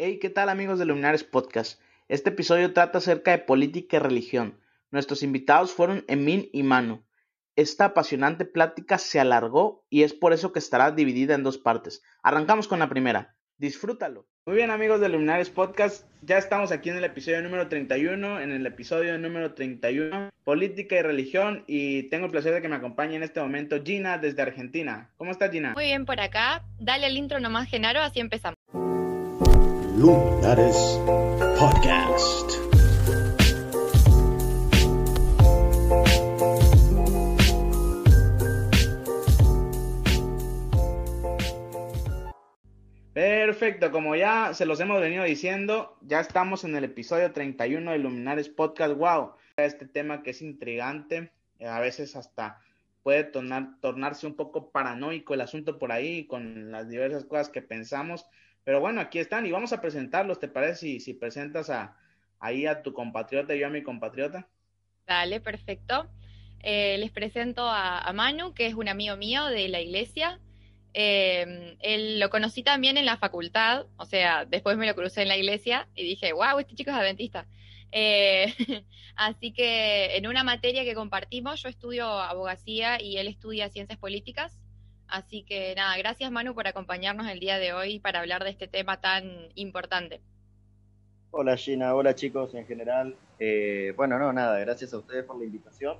[0.00, 1.80] Hey, ¿qué tal amigos de Luminares Podcast?
[2.06, 4.60] Este episodio trata acerca de política y religión.
[4.92, 7.02] Nuestros invitados fueron Emin y Manu.
[7.56, 12.04] Esta apasionante plática se alargó y es por eso que estará dividida en dos partes.
[12.22, 13.34] Arrancamos con la primera.
[13.56, 14.28] Disfrútalo.
[14.46, 18.52] Muy bien amigos de Luminares Podcast, ya estamos aquí en el episodio número 31, en
[18.52, 23.16] el episodio número 31, política y religión, y tengo el placer de que me acompañe
[23.16, 25.10] en este momento Gina desde Argentina.
[25.16, 25.72] ¿Cómo estás Gina?
[25.74, 28.57] Muy bien por acá, dale el intro nomás Genaro, así empezamos.
[29.98, 30.76] Luminares
[31.58, 32.52] Podcast.
[43.12, 47.98] Perfecto, como ya se los hemos venido diciendo, ya estamos en el episodio 31 de
[47.98, 48.94] Luminares Podcast.
[48.94, 52.60] Wow, este tema que es intrigante, a veces hasta
[53.02, 58.26] puede tornarse un poco paranoico el asunto por ahí con las diversas cosas que pensamos.
[58.68, 60.40] Pero bueno, aquí están y vamos a presentarlos.
[60.40, 61.96] ¿Te parece si, presentas a,
[62.38, 64.46] ahí a tu compatriota y yo a mi compatriota?
[65.06, 66.10] Dale, perfecto.
[66.60, 70.38] Eh, les presento a, a Manu, que es un amigo mío de la iglesia.
[70.92, 75.28] Eh, él lo conocí también en la facultad, o sea, después me lo crucé en
[75.28, 77.46] la iglesia y dije, wow, este chico es adventista.
[77.90, 78.52] Eh,
[79.16, 84.58] así que en una materia que compartimos, yo estudio abogacía y él estudia ciencias políticas.
[85.08, 88.68] Así que nada, gracias Manu por acompañarnos el día de hoy para hablar de este
[88.68, 90.20] tema tan importante.
[91.30, 93.16] Hola Gina, hola chicos en general.
[93.38, 95.98] Eh, bueno, no, nada, gracias a ustedes por la invitación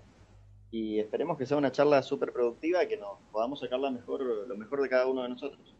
[0.70, 4.22] y esperemos que sea una charla súper productiva y que nos podamos sacar la mejor,
[4.46, 5.74] lo mejor de cada uno de nosotros.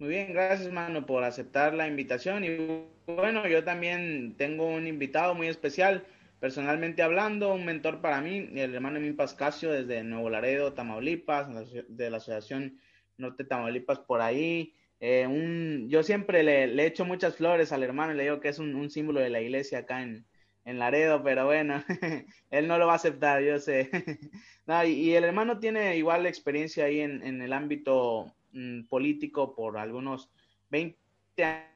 [0.00, 5.34] Muy bien, gracias Manu por aceptar la invitación y bueno, yo también tengo un invitado
[5.34, 6.04] muy especial,
[6.40, 11.48] personalmente hablando, un mentor para mí, el hermano Emín Pascasio desde Nuevo Laredo, Tamaulipas,
[11.88, 12.80] de la Asociación
[13.16, 14.74] Norte Tamaulipas por ahí.
[15.00, 18.58] Eh, un, yo siempre le, echo muchas flores al hermano y le digo que es
[18.58, 20.26] un, símbolo de la iglesia acá en,
[20.64, 21.84] en Laredo, pero bueno,
[22.50, 23.90] él no lo va a aceptar, yo sé.
[24.86, 30.30] y, el hermano tiene igual experiencia ahí en, en el ámbito mm, político por algunos
[30.70, 30.98] 20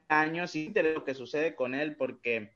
[0.09, 2.53] años y de lo que sucede con él, porque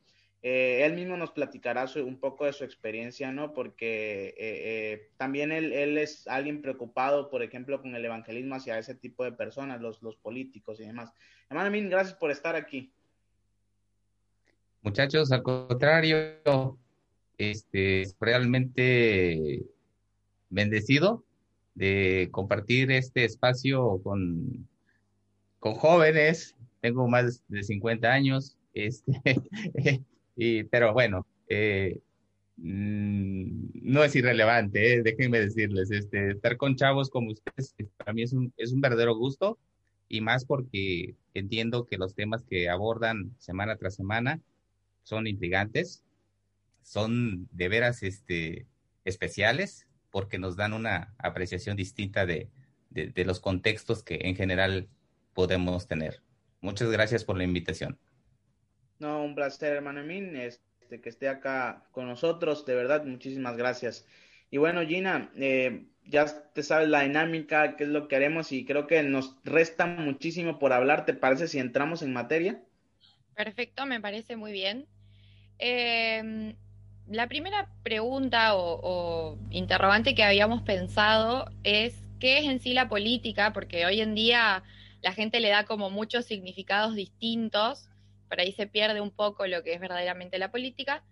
[0.49, 3.53] eh, él mismo nos platicará un poco de su experiencia, ¿no?
[3.53, 8.95] Porque eh, eh, también él, es alguien preocupado, por ejemplo, con el evangelismo hacia ese
[8.95, 11.12] tipo de personas, los, políticos y demás.
[11.51, 12.93] Hermano gracias por estar aquí.
[14.83, 16.78] Muchachos, al contrario,
[17.39, 19.65] este, realmente
[20.49, 21.25] bendecido
[21.75, 24.69] de compartir este espacio con,
[25.59, 26.55] con jóvenes.
[26.81, 29.13] Tengo más de 50 años, este,
[30.36, 32.00] y, pero bueno, eh,
[32.58, 38.22] mm, no es irrelevante, eh, déjenme decirles, este, estar con chavos como ustedes para mí
[38.22, 39.58] es un, es un verdadero gusto
[40.08, 44.41] y más porque entiendo que los temas que abordan semana tras semana
[45.02, 46.04] son intrigantes,
[46.82, 48.66] son de veras este,
[49.04, 52.48] especiales porque nos dan una apreciación distinta de,
[52.91, 54.88] de, los contextos que en general
[55.34, 56.22] podemos tener.
[56.60, 57.98] Muchas gracias por la invitación.
[58.99, 62.65] No, un placer, hermano Min, este, que esté acá con nosotros.
[62.65, 64.07] De verdad, muchísimas gracias.
[64.51, 68.65] Y bueno, Gina, eh, ya te sabes la dinámica, qué es lo que haremos y
[68.65, 71.05] creo que nos resta muchísimo por hablar.
[71.05, 72.62] ¿Te parece si entramos en materia?
[73.34, 74.87] Perfecto, me parece muy bien.
[75.59, 76.55] Eh,
[77.09, 83.53] la primera pregunta o, interrogante que habíamos pensado es qué es en sí la política,
[83.53, 84.65] porque hoy en día
[85.03, 87.89] la gente le da como muchos significados distintos,
[88.28, 91.03] por ahí se pierde un poco lo que es verdaderamente la política.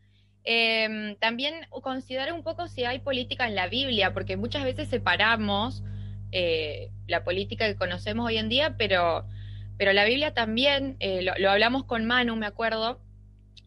[0.44, 5.82] Eh, también considerar un poco si hay política en la Biblia, porque muchas veces separamos
[6.36, 9.24] eh, la política que conocemos hoy en día, pero,
[9.78, 13.00] pero la Biblia también, eh, lo, hablamos con Manu, me acuerdo,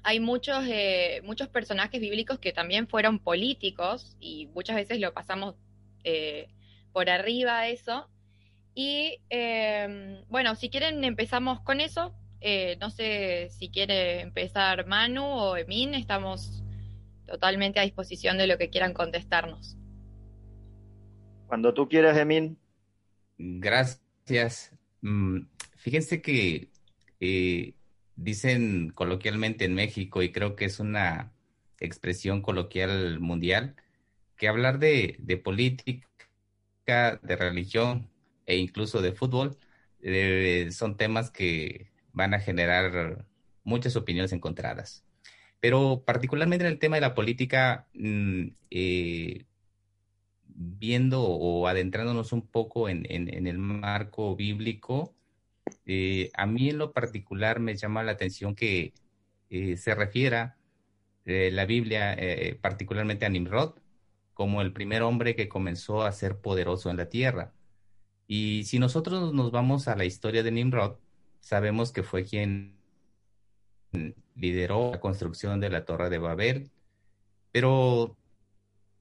[0.03, 5.55] hay muchos, eh, muchos personajes bíblicos que también fueron políticos y muchas veces lo pasamos
[6.91, 8.09] por arriba eso.
[8.75, 12.13] Y em, bueno, si quieren empezamos con eso.
[12.39, 16.63] Eh, no sé si quiere empezar Manu o Emin, estamos
[17.25, 19.77] totalmente a disposición de lo que quieran contestarnos.
[21.47, 22.57] Cuando tú quieras, Emin.
[23.37, 24.71] Gracias.
[25.01, 25.41] Mm,
[25.75, 26.69] fíjense que
[28.15, 31.31] dicen coloquialmente en México, y creo que es una
[31.79, 33.75] expresión coloquial mundial,
[34.35, 36.07] que hablar de, de política,
[36.85, 38.09] de religión
[38.45, 39.57] e incluso de fútbol
[40.01, 43.25] eh, son temas que van a generar
[43.63, 45.05] muchas opiniones encontradas.
[45.59, 49.45] Pero particularmente en el tema de la política, mm, eh,
[50.45, 55.13] viendo o adentrándonos un poco en, el marco bíblico,
[55.85, 58.93] Eh, a mí en lo particular me llama la atención que
[59.49, 60.57] eh, se refiera
[61.25, 62.17] la Biblia
[62.61, 63.75] particularmente a Nimrod
[64.33, 67.53] como el primer hombre que comenzó a ser poderoso en la tierra.
[68.27, 70.97] Y si nosotros nos vamos a la historia de Nimrod,
[71.47, 72.75] sabemos que fue quien
[74.35, 76.71] lideró la construcción de la Torre de Babel,
[77.53, 78.17] pero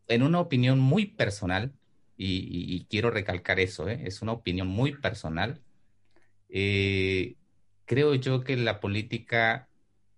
[0.06, 1.72] en una opinión muy personal,
[2.16, 4.02] y, quiero recalcar eso, ¿eh?
[4.04, 5.60] es una opinión muy personal,
[6.48, 7.34] eh,
[7.84, 9.68] creo yo que la política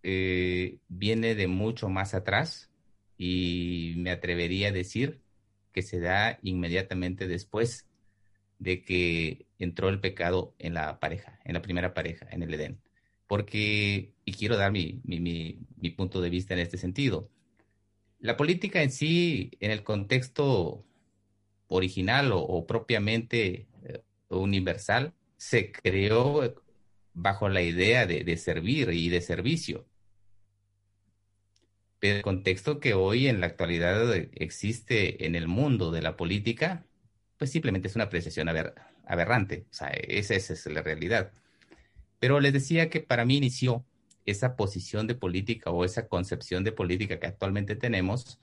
[0.03, 2.71] eh, viene de mucho más atrás
[3.17, 5.23] y me atrevería a decir
[5.73, 7.88] que se da inmediatamente después
[8.59, 12.81] de que entró el pecado en la pareja, en la primera pareja, en el Edén.
[13.27, 17.31] Porque, y quiero dar mi, mi punto de vista en este sentido,
[18.21, 20.85] la política en sí, en el contexto
[21.69, 26.55] original o, propiamente eh, universal, se creó
[27.15, 29.87] bajo la idea de, servir y de servicio.
[32.01, 36.87] Pero el contexto que hoy en la actualidad existe en el mundo de la política,
[37.39, 38.49] pues simplemente es una apreciación
[39.07, 39.65] aberrante.
[39.71, 41.33] O sea, esa, es la realidad.
[42.19, 43.85] Pero les decía que para mí inició
[44.27, 48.39] esa posición de política o esa concepción de política que actualmente tenemos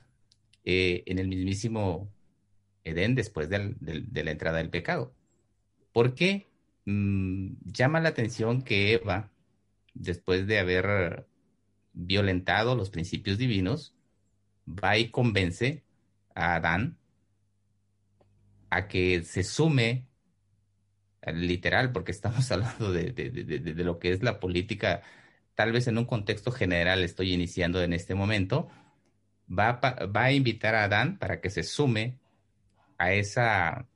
[0.64, 2.10] eh, en el mismísimo
[2.84, 5.14] Edén después de la entrada del pecado.
[5.92, 6.48] ¿Por qué
[6.86, 9.32] mm, llama la atención que Eva,
[9.94, 11.28] después de haber
[11.94, 13.94] violentado los principios divinos,
[14.68, 15.84] va y convence
[16.34, 16.98] a Adán
[18.76, 20.08] a que se sume
[21.34, 25.02] literal, porque estamos hablando de, de, lo que es la política
[25.56, 28.68] tal vez en un contexto general estoy iniciando en este momento,
[29.50, 32.20] va, va a invitar a Adán para que se sume
[32.98, 33.88] a esa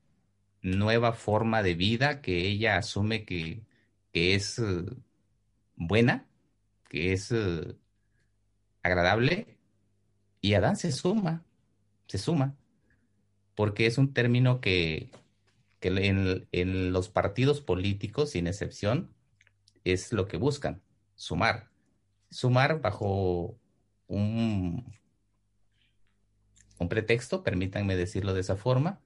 [0.62, 3.62] nueva forma de vida que ella asume que,
[4.14, 4.86] es eh,
[5.76, 6.28] buena,
[6.88, 7.76] que es eh,
[8.82, 9.58] agradable,
[10.42, 11.44] y Adán se suma,
[12.08, 12.56] se suma,
[13.60, 15.10] porque es un término que,
[15.82, 19.14] en, los partidos políticos, sin excepción,
[19.84, 20.82] es lo que buscan
[21.16, 21.68] sumar.
[22.30, 23.60] Sumar bajo
[24.08, 24.86] un,
[26.78, 29.02] un pretexto, permítanme decirlo de esa forma,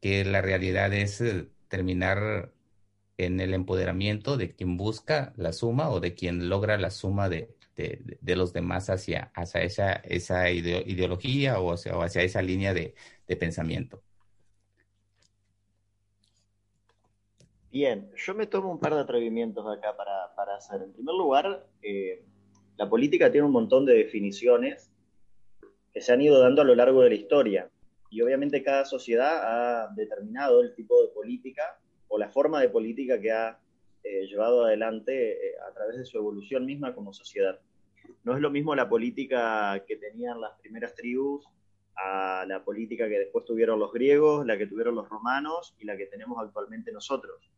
[0.00, 2.52] que la realidad es eh, terminar
[3.18, 7.52] en el empoderamiento de quien busca la suma o de quien logra la suma de,
[8.22, 12.94] los demás hacia, hacia esa, esa ideología o hacia, hacia, esa línea de,
[13.38, 14.02] pensamiento.
[17.70, 20.82] Bien, yo me tomo un par de atrevimientos acá para, hacer.
[20.82, 22.24] En primer lugar, eh,
[22.76, 24.92] la política tiene un montón de definiciones
[25.92, 27.70] que se han ido dando a lo largo de la historia.
[28.10, 33.20] Y obviamente cada sociedad ha determinado el tipo de política o la forma de política
[33.20, 33.58] que ha
[34.04, 37.58] eh, llevado adelante eh, a través de su evolución misma como sociedad.
[38.22, 41.46] No es lo mismo la política que tenían las primeras tribus
[41.96, 45.96] a la política que después tuvieron los griegos, la que tuvieron los romanos y la
[45.96, 47.50] que tenemos actualmente nosotros.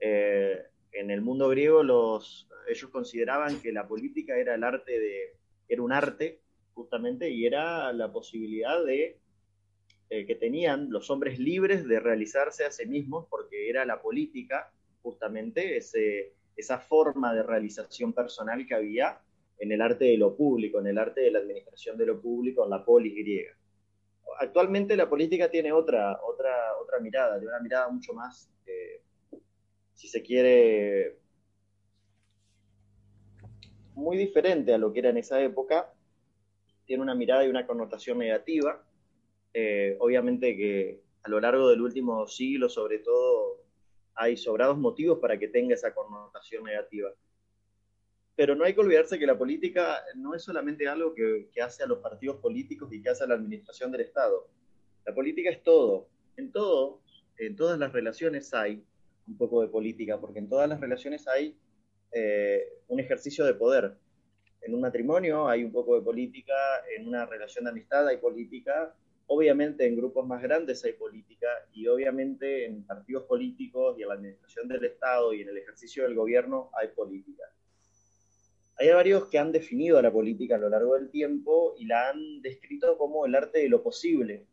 [0.00, 5.36] Eh, en el mundo griego los, ellos consideraban que la política era el arte de,
[5.66, 6.42] era un arte
[6.74, 9.18] justamente y era la posibilidad de
[10.10, 14.70] que tenían los hombres libres de realizarse a sí mismos porque era la política
[15.04, 19.20] justamente esa forma de realización personal que había
[19.58, 22.64] en el arte de lo público, en el arte de la administración de lo público,
[22.64, 23.52] en la polis griega.
[24.40, 26.50] Actualmente la política tiene otra, otra,
[26.82, 29.02] otra mirada, tiene una mirada mucho más eh,
[29.94, 31.18] si se quiere,
[33.94, 35.92] muy diferente a lo que era en esa época.
[36.84, 38.84] Tiene una mirada y una connotación negativa.
[39.52, 43.63] Eh, obviamente que a lo largo del último siglo, sobre todo,
[44.14, 47.10] hay sobrados motivos para que tenga esa connotación negativa.
[48.36, 51.86] Pero no hay que olvidarse que la política no es solamente algo que, hace a
[51.86, 54.48] los partidos políticos y que hace a la administración del Estado.
[55.04, 56.08] La política es todo.
[56.36, 57.00] En todo,
[57.38, 58.84] en todas las relaciones hay
[59.26, 61.56] un poco de política, porque en todas las relaciones hay
[62.10, 63.96] eh, un ejercicio de poder.
[64.62, 66.54] En un matrimonio hay un poco de política,
[66.96, 68.94] en una relación de amistad hay política,
[69.26, 74.14] obviamente en grupos más grandes hay política y obviamente en partidos políticos y en la
[74.14, 77.44] administración del Estado y en el ejercicio del gobierno hay política.
[78.76, 82.42] Hay varios que han definido la política a lo largo del tiempo y la han
[82.42, 84.46] descrito como el arte de lo posible,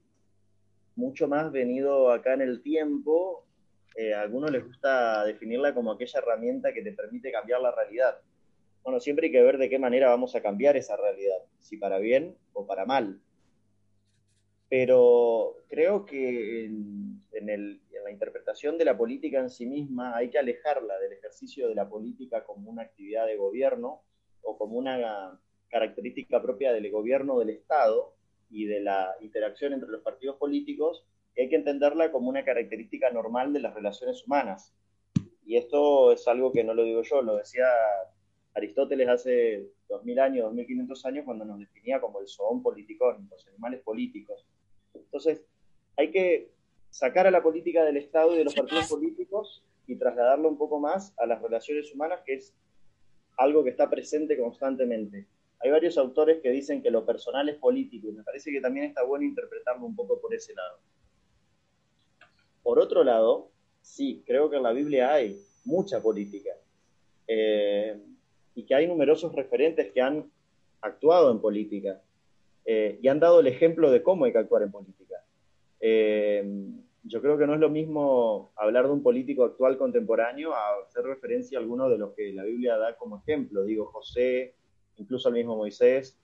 [0.95, 3.47] mucho más venido acá en el tiempo
[3.95, 8.19] eh, a algunos les gusta definirla como aquella herramienta que te permite cambiar la realidad.
[8.83, 11.99] Bueno, siempre hay que ver de qué manera vamos a cambiar esa realidad, si para
[11.99, 13.19] bien o para mal.
[14.71, 17.21] Pero creo que en,
[18.05, 21.89] la interpretación de la política en sí misma hay que alejarla del ejercicio de la
[21.89, 24.01] política como una actividad de gobierno
[24.41, 25.37] o como una
[25.67, 28.15] característica propia del gobierno del Estado
[28.49, 31.05] y de la interacción entre los partidos políticos,
[31.37, 34.73] hay que entenderla como una característica normal de las relaciones humanas.
[35.45, 37.65] Y esto es algo que no lo digo yo, lo decía
[38.53, 43.81] Aristóteles hace 2000 años, 2500 años, cuando nos definía como el zoón politicón, los animales
[43.81, 44.45] políticos.
[45.11, 45.43] Entonces,
[45.97, 46.51] hay que
[46.89, 50.79] sacar a la política del Estado y de los partidos políticos y trasladarlo un poco
[50.79, 52.55] más a las relaciones humanas, que es
[53.37, 55.27] algo que está presente constantemente.
[55.59, 58.85] Hay varios autores que dicen que lo personal es político y me parece que también
[58.85, 60.79] está bueno interpretarlo un poco por ese lado.
[62.63, 63.51] Por otro lado,
[63.81, 66.51] sí, creo que en la Biblia hay mucha política.
[67.27, 67.99] Eh,
[68.55, 70.31] y que hay numerosos referentes que han
[70.81, 72.01] actuado en política
[72.65, 75.15] eh, y han dado el ejemplo de cómo hay que actuar en política.
[75.79, 76.43] Eh,
[77.03, 81.03] yo creo que no es lo mismo hablar de un político actual contemporáneo a hacer
[81.03, 83.63] referencia a alguno de los que la Biblia da como ejemplo.
[83.63, 84.55] Digo, José,
[84.97, 86.19] incluso el mismo Moisés,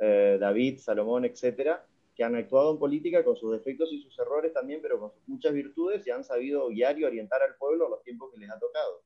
[0.00, 4.52] eh, David, Salomón, etcétera, que han actuado en política con sus defectos y sus errores
[4.52, 8.02] también, pero con muchas virtudes y han sabido guiar y orientar al pueblo a los
[8.02, 9.02] tiempos que les ha tocado.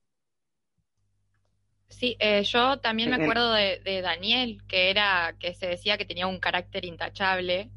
[1.89, 6.27] Sí, eh, yo también me acuerdo de, Daniel, que era, que se decía que tenía
[6.27, 7.71] un carácter intachable.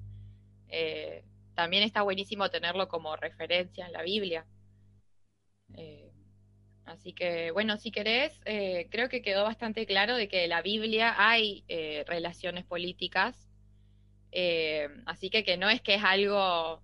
[0.68, 1.24] Eh,
[1.56, 4.46] también está buenísimo tenerlo como referencia en la Biblia.
[5.76, 6.12] Eh,
[6.86, 11.16] así que, bueno, si querés, creo que quedó bastante claro de que en la Biblia
[11.18, 11.64] hay
[12.08, 13.48] relaciones políticas.
[15.06, 16.82] así que que no es que es algo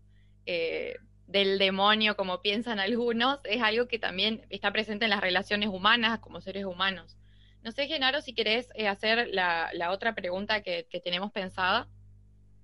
[1.27, 6.20] del demonio como piensan algunos, es algo que también está presente en las relaciones humanas
[6.20, 7.17] como seres humanos.
[7.63, 11.88] No sé, Genaro, si querés eh, hacer la, otra pregunta que, tenemos pensada.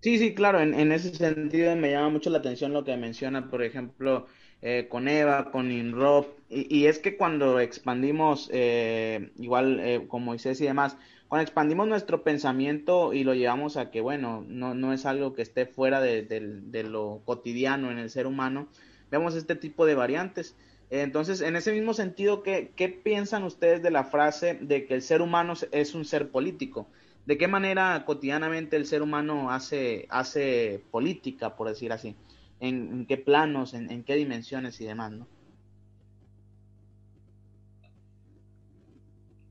[0.01, 3.63] Sí, sí, claro, en, ese sentido me llama mucho la atención lo que menciona, por
[3.63, 4.27] ejemplo,
[4.62, 10.65] eh, con Eva, con Inrop, y, es que cuando expandimos, eh, igual con Moisés y
[10.65, 10.98] demás,
[11.31, 15.41] cuando expandimos nuestro pensamiento y lo llevamos a que, bueno, no, no es algo que
[15.41, 18.67] esté fuera de, lo cotidiano en el ser humano,
[19.09, 20.57] vemos este tipo de variantes.
[20.89, 25.01] Entonces, en ese mismo sentido, ¿qué, ¿qué, piensan ustedes de la frase de que el
[25.01, 26.89] ser humano es un ser político?
[27.25, 32.17] ¿De qué manera cotidianamente el ser humano hace, hace política, por decir así?
[32.59, 35.27] ¿En, qué planos, en, qué dimensiones y demás, no?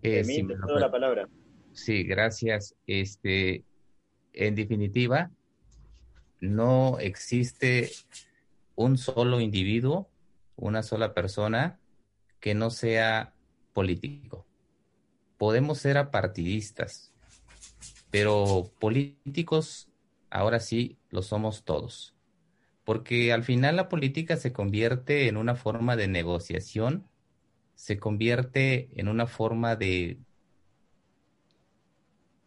[0.03, 0.47] Eh, sí,
[0.79, 1.27] la palabra.
[1.85, 2.75] Sí, gracias.
[2.87, 3.65] Este,
[4.35, 5.31] en definitiva,
[6.39, 7.91] no existe
[8.75, 10.11] un solo individuo,
[10.57, 11.81] una sola persona
[12.39, 13.33] que no sea
[13.73, 14.47] político.
[15.39, 17.15] Podemos ser apartidistas,
[18.11, 19.89] pero políticos
[20.29, 22.15] ahora sí lo somos todos.
[22.85, 27.09] Porque al final la política se convierte en una forma de negociación,
[27.75, 30.19] se convierte en una forma de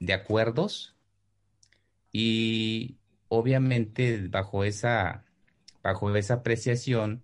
[0.04, 0.96] de acuerdos
[2.12, 2.98] y
[3.30, 5.24] obviamente bajo esa,
[5.82, 7.22] bajo esa apreciación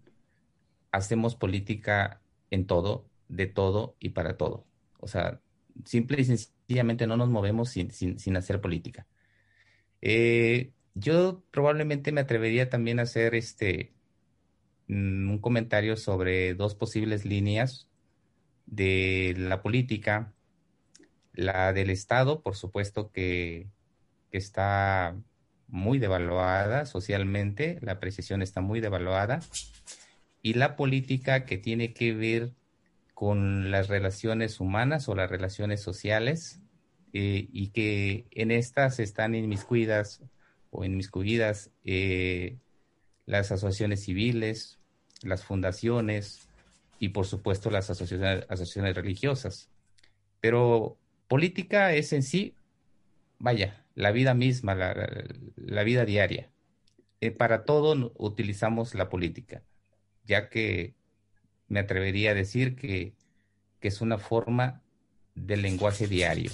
[0.92, 2.22] hacemos política
[2.52, 4.66] en todo, de todo y para todo.
[5.02, 5.42] O sea,
[5.84, 9.06] simple y sencillamente no nos movemos sin, sin, hacer política.
[10.02, 13.92] Eh, yo probablemente me atrevería también a hacer este
[14.88, 17.90] mm, un comentario sobre dos posibles líneas
[18.68, 20.34] de la política
[21.34, 23.68] la del Estado, por supuesto que,
[24.32, 25.16] está
[25.68, 29.40] muy devaluada socialmente, la apreciación está muy devaluada,
[30.44, 32.52] y la política que tiene que ver
[33.16, 36.62] con las relaciones humanas o las relaciones sociales,
[37.12, 40.22] eh, y que en estas están inmiscuidas
[40.70, 42.58] o inmiscuidas eh,
[43.26, 44.78] las asociaciones civiles,
[45.24, 46.48] las fundaciones
[47.00, 49.70] y por supuesto las asociaciones, asociaciones religiosas.
[50.40, 50.98] Pero
[51.30, 52.56] Política es en sí,
[53.38, 56.50] vaya, la vida misma, la, vida diaria.
[57.22, 59.62] Eh, para todo utilizamos la política,
[60.26, 60.96] ya que
[61.68, 63.14] me atrevería a decir que,
[63.80, 64.82] es una forma
[65.36, 66.50] del lenguaje diario.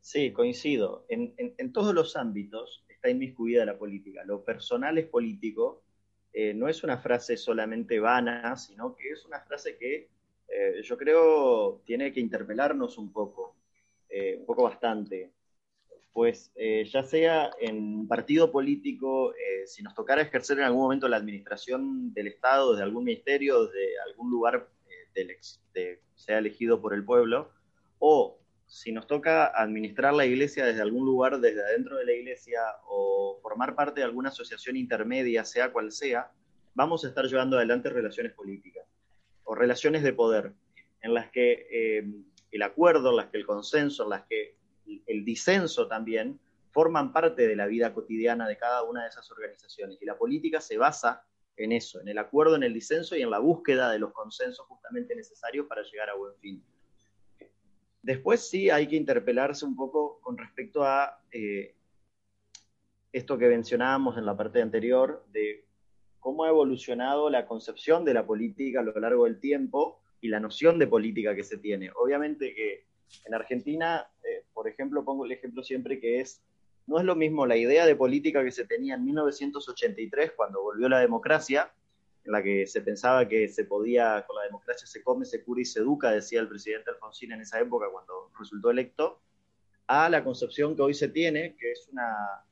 [0.00, 1.06] Sí, coincido.
[1.08, 4.24] En, todos los ámbitos está inmiscuida la política.
[4.24, 5.84] Lo personal es político.
[6.32, 10.15] Eh, no es una frase solamente vana, sino que es una frase que
[10.58, 13.56] eh, yo creo tiene que interpelarnos un poco,
[14.08, 15.32] eh, un poco bastante.
[16.14, 19.34] Pues eh, ya sea en partido político,
[19.66, 24.00] si nos tocara ejercer en algún momento la administración del Estado, desde algún ministerio, desde
[24.08, 24.70] algún lugar
[25.14, 25.36] del,
[26.14, 27.50] sea elegido por el pueblo,
[27.98, 32.60] o si nos toca administrar la iglesia desde algún lugar, desde adentro de la iglesia,
[32.88, 36.30] o formar parte de alguna asociación intermedia, sea cual sea,
[36.74, 38.86] vamos a estar llevando adelante relaciones políticas
[39.46, 40.52] o relaciones de poder,
[41.00, 42.04] en las que eh,
[42.50, 44.56] el acuerdo, en las que el consenso, en las que
[45.06, 46.38] el disenso también
[46.72, 49.98] forman parte de la vida cotidiana de cada una de esas organizaciones.
[50.02, 51.24] Y la política se basa
[51.56, 54.66] en eso, en el acuerdo, en el disenso y en la búsqueda de los consensos
[54.66, 56.62] justamente necesarios para llegar a buen fin.
[58.02, 61.74] Después sí hay que interpelarse un poco con respecto a eh,
[63.12, 65.65] esto que mencionábamos en la parte anterior, de
[66.26, 70.40] cómo ha evolucionado la concepción de la política a lo largo del tiempo y la
[70.40, 71.92] noción de política que se tiene.
[71.94, 72.84] Obviamente que
[73.26, 76.42] en Argentina, eh, por ejemplo, pongo el ejemplo siempre que es
[76.88, 80.88] no es lo mismo la idea de política que se tenía en 1983, cuando volvió
[80.88, 81.72] la democracia,
[82.24, 85.60] en la que se pensaba que se podía, con la democracia se come, se cura
[85.60, 89.20] y se educa, decía el presidente Alfonsín en esa época cuando resultó electo,
[89.86, 92.42] a la concepción que hoy se tiene, que es una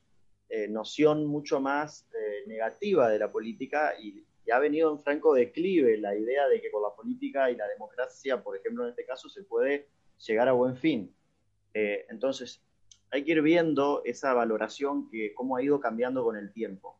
[0.47, 4.23] eh, noción mucho más eh, negativa de la política y,
[4.53, 8.43] ha venido en franco declive la idea de que con la política y la democracia,
[8.43, 11.15] por ejemplo, en este caso, se puede llegar a buen fin.
[11.73, 12.63] Eh, entonces,
[13.09, 16.99] hay que ir viendo esa valoración que cómo ha ido cambiando con el tiempo.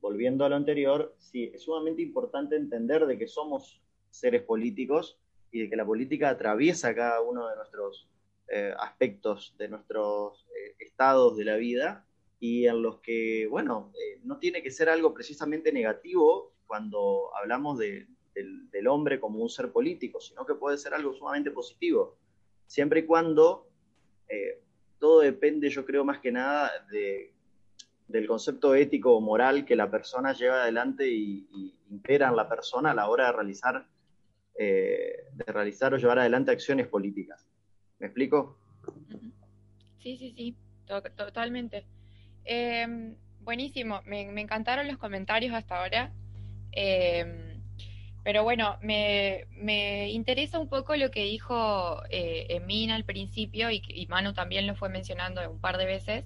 [0.00, 5.20] Volviendo a lo anterior, sí, es sumamente importante entender de que somos seres políticos
[5.52, 8.08] y de que la política atraviesa cada uno de nuestros
[8.48, 10.46] eh, aspectos, de nuestros
[10.78, 12.06] estados de la vida
[12.40, 17.78] y en los que, bueno, eh, no tiene que ser algo precisamente negativo cuando hablamos
[17.78, 22.16] del, del hombre como un ser político, sino que puede ser algo sumamente positivo,
[22.66, 23.68] siempre y cuando
[25.04, 26.72] todo depende, yo creo, más que nada
[28.08, 32.92] del concepto ético o moral que la persona lleva adelante y, impera en la persona
[32.92, 33.86] a la hora de realizar,
[34.58, 37.46] eh, de realizar o llevar adelante acciones políticas.
[37.98, 38.56] ¿Me explico?
[39.98, 41.86] Sí, sí, sí, totalmente.
[42.44, 46.12] Em, buenísimo, me, encantaron los comentarios hasta ahora.
[46.72, 47.62] Em,
[48.24, 54.06] pero bueno, me, me, interesa un poco lo que dijo eh, Emina al principio y,
[54.08, 56.24] Manu también lo fue mencionando un par de veces,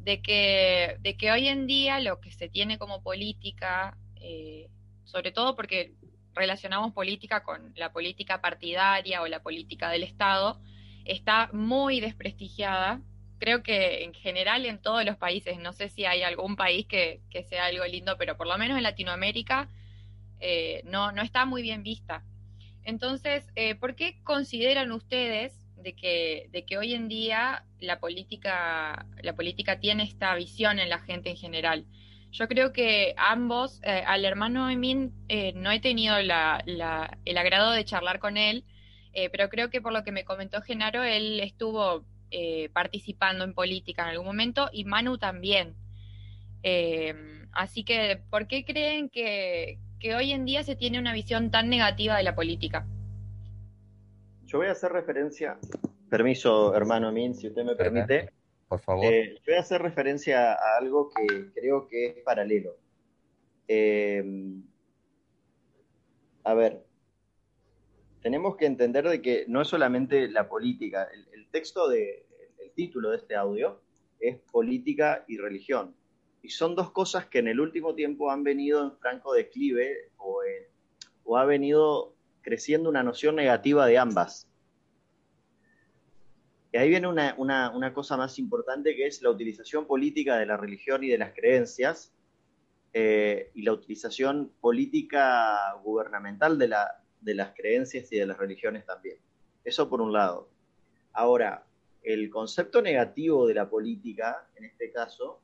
[0.00, 4.68] de que, de que hoy en día lo que se tiene como política, eh,
[5.04, 5.94] sobre todo porque
[6.34, 10.60] relacionamos política con la política partidaria o la política del Estado,
[11.04, 13.00] está muy desprestigiada.
[13.40, 17.22] Creo que en general en todos los países, no sé si hay algún país que,
[17.30, 19.68] que sea algo lindo, pero por lo menos en Latinoamérica
[20.40, 22.22] eh, no, no está muy bien vista.
[22.84, 29.06] Entonces, eh, ¿por qué consideran ustedes de que, de que hoy en día la política,
[29.22, 31.86] la política tiene esta visión en la gente en general?
[32.32, 35.12] Yo creo que ambos, eh, al hermano Emin
[35.54, 38.64] no he tenido el agrado de charlar con él,
[39.32, 42.04] pero creo que por lo que me comentó Genaro, él estuvo
[42.72, 45.74] participando en política en algún momento y Manu también.
[47.52, 51.68] así que, ¿por qué creen que, que hoy en día se tiene una visión tan
[51.68, 52.86] negativa de la política.
[54.46, 55.58] Yo voy a hacer referencia,
[56.08, 58.32] permiso hermano Min, si usted me permite.
[58.66, 59.04] Por favor.
[59.04, 62.76] Eh, yo voy a hacer referencia a algo que creo que es paralelo.
[63.68, 64.24] Eh,
[66.44, 66.82] a ver,
[68.22, 72.26] tenemos que entender de que no es solamente la política, el, texto de,
[72.58, 73.80] el título de este audio
[74.18, 75.94] es política y religión.
[76.42, 80.40] Y son dos cosas que en el último tiempo han venido en franco declive o,
[81.24, 84.50] o ha venido creciendo una noción negativa de ambas.
[86.72, 90.56] Y ahí viene una, una, cosa más importante que es la utilización política de la
[90.56, 92.12] religión y de las creencias
[92.92, 98.86] eh, y la utilización política gubernamental de, la, de las creencias y de las religiones
[98.86, 99.18] también.
[99.64, 100.48] Eso por un lado.
[101.12, 101.66] Ahora,
[102.02, 105.40] el concepto negativo de la política, en este caso,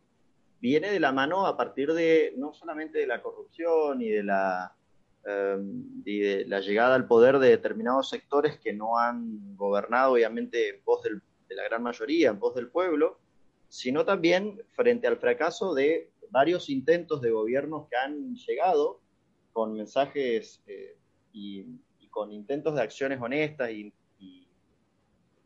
[0.61, 4.75] viene de la mano a partir de no solamente de la corrupción y de la,
[5.25, 11.55] em, llegada al poder de determinados sectores que no han gobernado, obviamente, en pos de
[11.55, 13.19] la gran mayoría, en pos del pueblo,
[13.69, 19.01] sino también frente al fracaso de varios intentos de gobiernos que han llegado
[19.53, 20.97] con mensajes eh,
[21.33, 21.65] y,
[22.11, 23.93] con intentos de acciones honestas y,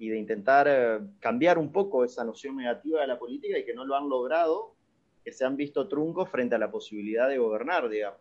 [0.00, 3.74] y de intentar eh, cambiar un poco esa noción negativa de la política y que
[3.74, 4.74] no lo han logrado
[5.22, 8.20] que se han visto truncos frente a la posibilidad de gobernar, digamos.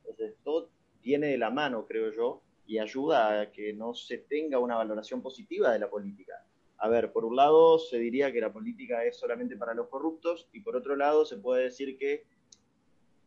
[0.00, 4.58] Entonces, todo viene de la mano, creo yo, y ayuda a que no se tenga
[4.58, 6.44] una valoración positiva de la política.
[6.78, 10.48] A ver, por un lado se diría que la política es solamente para los corruptos
[10.52, 12.24] y por otro lado se puede decir que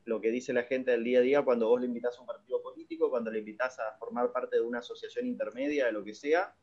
[0.04, 2.28] lo que dice la gente del día a día cuando vos le invitas a un
[2.28, 6.14] partido político, cuando le invitas a formar parte de una asociación intermedia, de lo que
[6.14, 6.54] sea,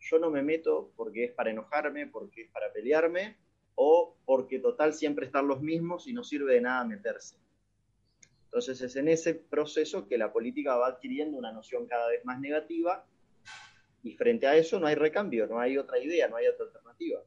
[0.00, 3.36] yo no me meto porque es para enojarme, porque es para pelearme,
[3.74, 7.36] o porque total siempre están los mismos y no sirve de nada meterse.
[8.44, 12.40] Entonces es en ese proceso que la política va adquiriendo una noción cada vez más
[12.40, 13.06] negativa
[14.02, 17.20] y frente a eso no hay recambio, no hay otra idea, no hay otra alternativa.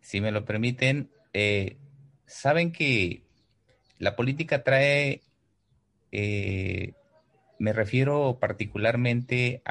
[0.00, 1.76] Si me lo permiten, eh,
[2.24, 3.22] saben que
[3.98, 5.20] la política trae,
[6.10, 6.94] eh,
[7.60, 9.62] me refiero particularmente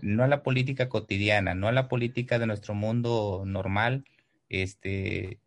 [0.00, 4.06] no a la política cotidiana, no a la política de nuestro mundo normal,
[4.48, 5.40] este,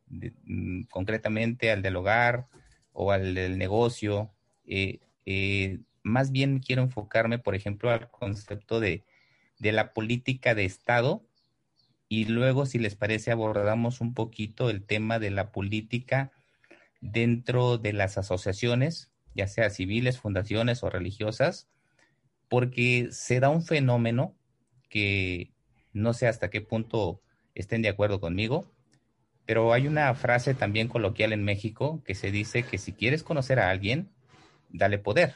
[0.46, 2.48] mm, concretamente al del hogar
[2.94, 4.32] o al del negocio.
[6.04, 9.04] más bien quiero enfocarme, por ejemplo, al concepto de,
[9.58, 11.26] de la política de Estado
[12.08, 16.32] y luego, si les parece, abordamos un poquito el tema de la política
[17.02, 21.68] dentro de las asociaciones, ya sea civiles, fundaciones o religiosas,
[22.50, 24.36] porque se da un fenómeno
[24.90, 25.52] que
[25.94, 27.22] no sé hasta qué punto
[27.56, 28.72] estén de acuerdo conmigo,
[29.46, 33.60] pero hay una frase también coloquial en México que se dice que si quieres conocer
[33.60, 34.10] a alguien,
[34.70, 35.36] dale poder.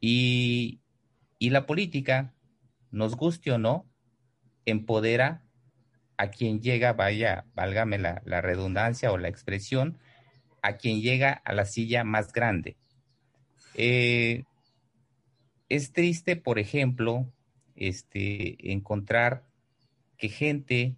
[0.00, 0.80] Y,
[1.40, 2.32] la política,
[2.90, 3.86] nos guste o no,
[4.64, 5.42] empodera
[6.16, 9.98] a quien llega, vaya, válgame la, redundancia o la expresión,
[10.62, 12.76] a quien llega a la silla más grande.
[13.74, 14.44] Eh,
[15.70, 17.32] es triste, por ejemplo,
[17.76, 19.46] este, encontrar
[20.18, 20.96] que gente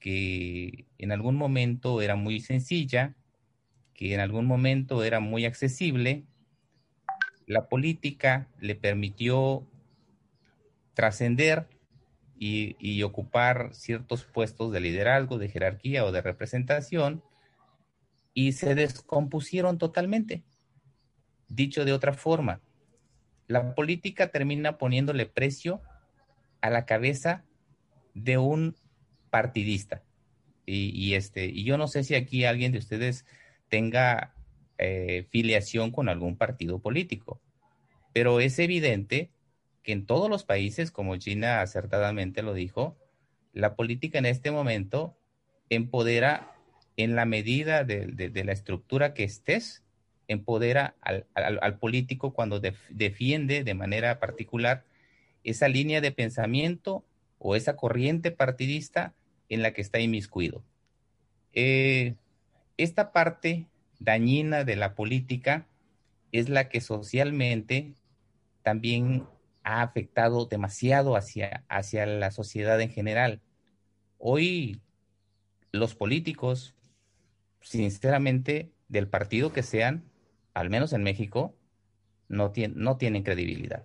[0.00, 3.14] que en algún momento era muy sencilla,
[3.94, 6.24] que en algún momento era muy accesible,
[7.46, 9.66] la política le permitió
[10.94, 11.68] trascender
[12.38, 17.22] y, ocupar ciertos puestos de liderazgo, de jerarquía o de representación
[18.34, 20.42] y se descompusieron totalmente.
[21.48, 22.60] Dicho de otra forma,
[23.46, 25.80] la política termina poniéndole precio
[26.60, 27.44] a la cabeza
[28.14, 28.76] de un
[29.30, 30.02] partidista.
[30.68, 33.24] Y, este, y yo no sé si aquí alguien de ustedes
[33.68, 34.34] tenga
[34.78, 37.40] eh, filiación con algún partido político,
[38.12, 39.30] pero es evidente
[39.84, 42.96] que en todos los países, como China acertadamente lo dijo,
[43.52, 45.16] la política en este momento
[45.70, 46.56] empodera
[46.96, 49.84] en la medida de, la estructura que estés,
[50.28, 54.84] empodera al, político cuando defiende de manera particular
[55.44, 57.04] esa línea de pensamiento
[57.38, 59.14] o esa corriente partidista
[59.48, 60.64] en la que está inmiscuido.
[61.52, 62.14] Eh,
[62.76, 63.66] esta parte
[63.98, 65.66] dañina de la política
[66.32, 67.94] es la que socialmente
[68.62, 69.24] también
[69.62, 73.40] ha afectado demasiado hacia, hacia la sociedad en general.
[74.18, 74.80] Hoy
[75.72, 76.74] los políticos,
[77.60, 80.04] sinceramente, del partido que sean,
[80.56, 81.54] al menos en México,
[82.28, 83.84] no, tienen, no tienen credibilidad.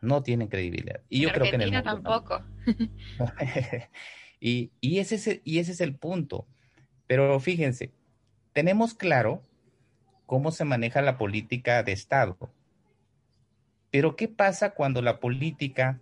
[0.00, 1.00] No tienen credibilidad.
[1.08, 2.42] Y yo creo que en el mundo tampoco.
[4.40, 6.46] y, y, ese es y ese es el punto.
[7.06, 7.92] Pero fíjense,
[8.52, 9.42] tenemos claro
[10.26, 12.50] cómo se maneja la política de Estado
[13.90, 16.00] pero ¿qué pasa cuando la política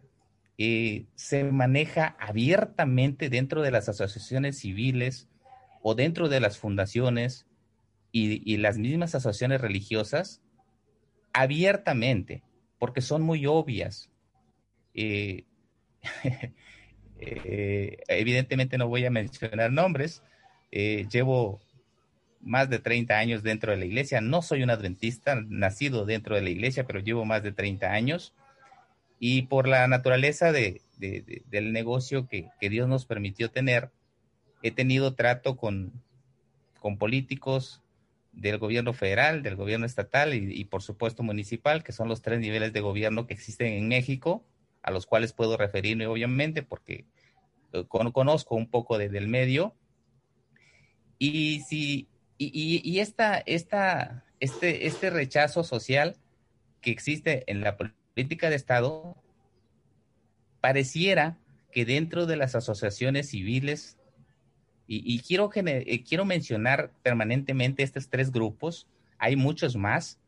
[0.58, 5.28] eh, se maneja abiertamente dentro de las asociaciones civiles
[5.82, 7.46] o dentro de las fundaciones
[8.44, 10.42] y, las mismas asociaciones religiosas?
[11.32, 12.42] Abiertamente,
[12.78, 14.10] porque son muy obvias.
[14.94, 15.44] Eh,
[17.18, 20.22] eh, evidentemente no voy a mencionar nombres.
[20.70, 21.60] llevo
[22.40, 24.20] más de 30 años dentro de la iglesia.
[24.20, 28.34] No soy un adventista, nacido dentro de la iglesia, pero llevo más de 30 años.
[29.18, 33.90] Y por la naturaleza de, del negocio que, Dios nos permitió tener,
[34.62, 35.92] he tenido trato con,
[36.80, 37.82] con políticos
[38.38, 42.72] del gobierno federal, del gobierno estatal y, por supuesto municipal, que son los tres niveles
[42.72, 44.44] de gobierno que existen en México,
[44.82, 47.04] a los cuales puedo referirme obviamente porque
[47.72, 49.74] eh, conozco un poco del medio.
[51.18, 56.16] Y si y, esta, esta, este, este rechazo social
[56.80, 59.16] que existe en la política de Estado
[60.60, 61.36] pareciera
[61.72, 63.97] que dentro de las asociaciones civiles,
[64.90, 68.86] y, quiero, eh, quiero mencionar permanentemente estos tres grupos,
[69.18, 70.18] hay muchos más,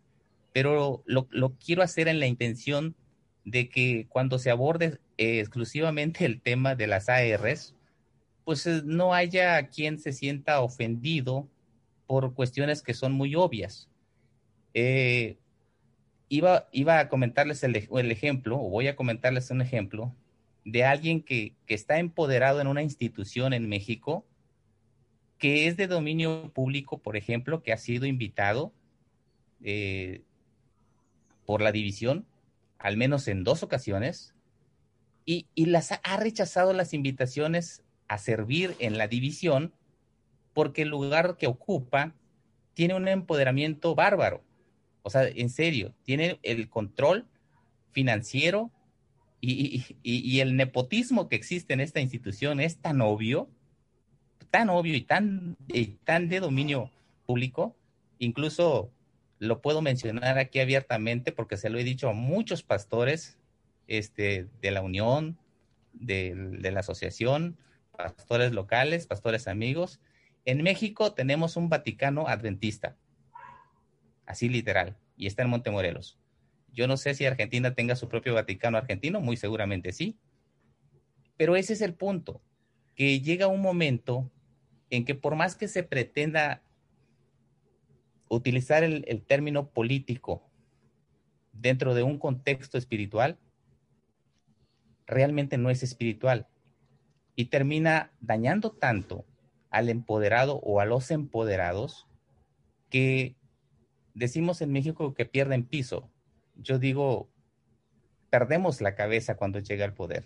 [0.52, 2.94] pero lo, quiero hacer en la intención
[3.44, 7.74] de que cuando se aborde eh, exclusivamente el tema de las ARs,
[8.44, 11.48] pues eh, no haya quien se sienta ofendido
[12.06, 13.88] por cuestiones que son muy obvias.
[14.74, 15.38] Eh,
[16.28, 20.14] iba, iba a comentarles el, ejemplo, o voy a comentarles un ejemplo,
[20.64, 24.26] de alguien que, está empoderado en una institución en México,
[25.40, 28.72] que es de dominio público, por ejemplo, que ha sido invitado
[29.62, 30.22] eh,
[31.44, 32.26] por la división
[32.80, 34.34] al menos en dos ocasiones,
[35.26, 39.74] y, y las ha, ha rechazado las invitaciones a servir en la división
[40.54, 42.14] porque el lugar que ocupa
[42.74, 44.42] tiene un empoderamiento bárbaro.
[45.02, 47.26] O sea, en serio, tiene el control
[47.92, 48.70] financiero
[49.42, 53.48] y, y, el nepotismo que existe en esta institución es tan obvio,
[54.50, 55.56] tan obvio y tan,
[56.04, 56.90] tan de dominio
[57.26, 57.76] público,
[58.18, 58.90] incluso
[59.38, 63.38] lo puedo mencionar aquí abiertamente porque se lo he dicho a muchos pastores
[63.86, 65.38] este, de la Unión,
[65.92, 67.56] de, de la asociación,
[67.96, 70.00] pastores locales, pastores amigos.
[70.44, 72.96] En México tenemos un Vaticano adventista,
[74.26, 76.18] así literal, y está en Montemorelos.
[76.72, 80.16] Yo no sé si Argentina tenga su propio Vaticano argentino, muy seguramente sí.
[81.36, 82.42] Pero ese es el punto,
[82.94, 84.30] que llega un momento
[84.90, 86.62] en que por más que se pretenda
[88.28, 90.42] utilizar el, término político
[91.52, 93.38] dentro de un contexto espiritual,
[95.06, 96.46] realmente no es espiritual
[97.34, 99.24] y termina dañando tanto
[99.70, 102.06] al empoderado o a los empoderados
[102.88, 103.36] que
[104.14, 106.10] decimos en México que pierden piso.
[106.56, 107.28] Yo digo,
[108.30, 110.24] perdemos la cabeza cuando llega el poder.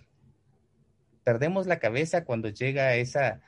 [1.24, 3.40] Perdemos la cabeza cuando llega esa,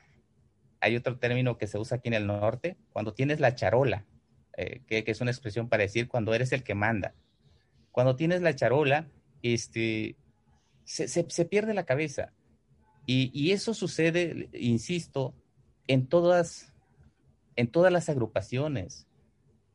[0.86, 4.06] hay otro término que se usa aquí en el norte, cuando tienes la charola,
[4.56, 7.14] eh, que, que, es una expresión para decir cuando eres el que manda.
[7.90, 9.08] Cuando tienes la charola,
[9.42, 10.16] este,
[10.84, 12.32] se, se, se pierde la cabeza.
[13.04, 15.34] Y, y, eso sucede, insisto,
[15.88, 16.72] en todas,
[17.56, 19.06] en todas las agrupaciones,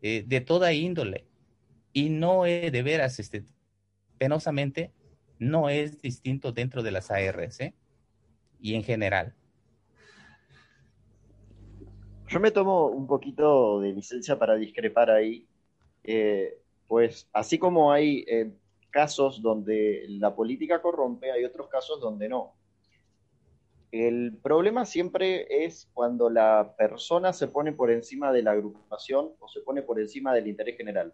[0.01, 1.25] eh, de toda índole.
[1.91, 3.43] Y no es de veras, este,
[4.17, 4.93] penosamente,
[5.39, 7.73] no es distinto dentro de las ARS ¿eh?
[8.61, 9.35] y en general.
[12.31, 15.45] Yo me tomo un poquito de licencia para discrepar ahí,
[16.01, 18.53] eh, pues así como hay eh,
[18.89, 22.53] casos donde la política corrompe, hay otros casos donde no.
[23.91, 29.49] El problema siempre es cuando la persona se pone por encima de la agrupación o
[29.49, 31.13] se pone por encima del interés general.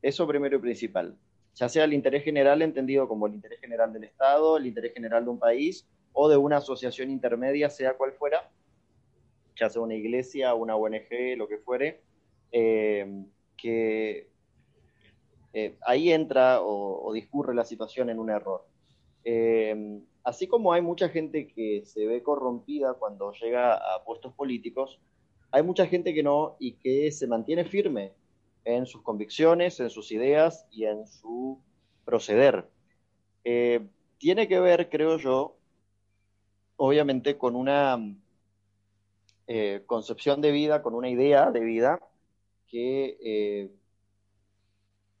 [0.00, 1.14] Eso primero y principal.
[1.56, 5.24] Ya sea el interés general entendido como el interés general del Estado, el interés general
[5.24, 8.50] de un país o de una asociación intermedia, sea cual fuera,
[9.58, 12.02] ya sea una iglesia, una ONG, lo que fuere,
[12.52, 13.24] eh,
[13.56, 14.30] que
[15.52, 18.66] eh, ahí entra o, discurre la situación en un error.
[19.24, 25.00] Eh, así como hay mucha gente que se ve corrompida cuando llega a puestos políticos,
[25.50, 28.12] hay mucha gente que no y que se mantiene firme
[28.64, 31.60] en sus convicciones, en sus ideas y en su
[32.04, 32.68] proceder.
[34.18, 35.56] Tiene que ver, creo yo,
[36.76, 37.98] obviamente con una
[39.50, 41.98] eh, concepción de vida, con una idea de vida
[42.66, 43.74] que eh,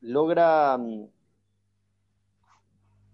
[0.02, 1.08] logra mm,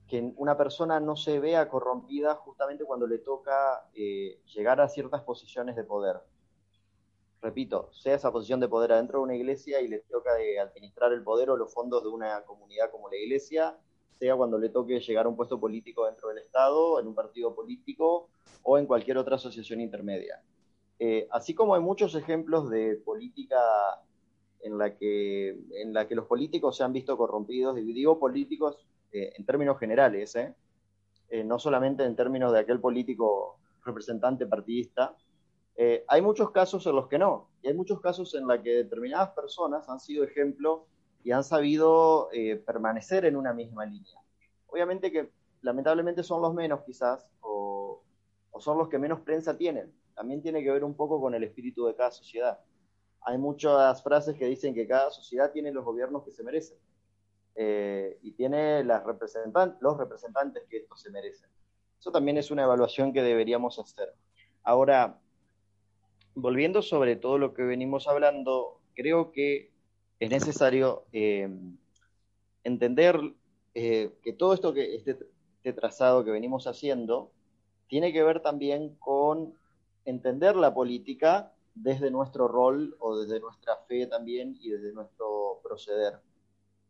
[0.09, 5.23] que una persona no se vea corrompida justamente cuando le toca eh, llegar a ciertas
[5.23, 6.17] posiciones de poder.
[7.41, 11.13] Repito, sea esa posición de poder adentro de una iglesia y le toca de administrar
[11.13, 13.79] el poder o los fondos de una comunidad como la iglesia,
[14.19, 17.55] sea cuando le toque llegar a un puesto político dentro del Estado, en un partido
[17.55, 18.31] político
[18.65, 20.43] o en cualquier otra asociación intermedia.
[21.07, 23.59] Eh, así como hay muchos ejemplos de política
[24.63, 28.79] en la que, en la que los políticos se han visto corrompidos, y digo políticos
[29.13, 30.55] eh, en términos generales, ¿eh?
[31.45, 35.15] no solamente en términos de aquel político representante partidista,
[36.09, 39.31] hay muchos casos en los que no, y hay muchos casos en los que determinadas
[39.33, 40.87] personas han sido ejemplo
[41.23, 42.31] y han sabido
[42.65, 44.19] permanecer en una misma línea.
[44.69, 48.03] Obviamente que lamentablemente son los menos quizás, o
[48.59, 49.93] son los que menos prensa tienen.
[50.15, 52.59] También tiene que ver un poco con el espíritu de cada sociedad.
[53.23, 56.79] Hay muchas frases que dicen que cada sociedad tiene los gobiernos que se merecen
[57.57, 61.49] eh, y tiene las representan los representantes que esto se merecen.
[61.99, 64.13] Eso también es una evaluación que deberíamos hacer.
[64.63, 65.21] Ahora,
[66.35, 69.73] volviendo sobre todo lo que venimos hablando, creo que
[70.21, 71.49] es necesario eh,
[72.63, 73.19] entender
[73.75, 75.19] eh, que todo esto que este,
[75.57, 77.33] este trazado que venimos haciendo
[77.89, 79.55] tiene que ver también con
[80.05, 86.21] entender la política desde nuestro rol o desde nuestra fe también y desde nuestro proceder.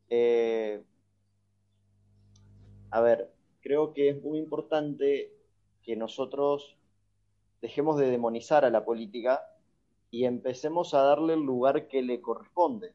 [0.09, 0.83] Eh,
[2.91, 5.33] a ver, creo que es muy importante
[5.83, 6.77] que nosotros
[7.61, 9.43] dejemos de demonizar a la política
[10.11, 12.93] y empecemos a darle el lugar que le corresponde.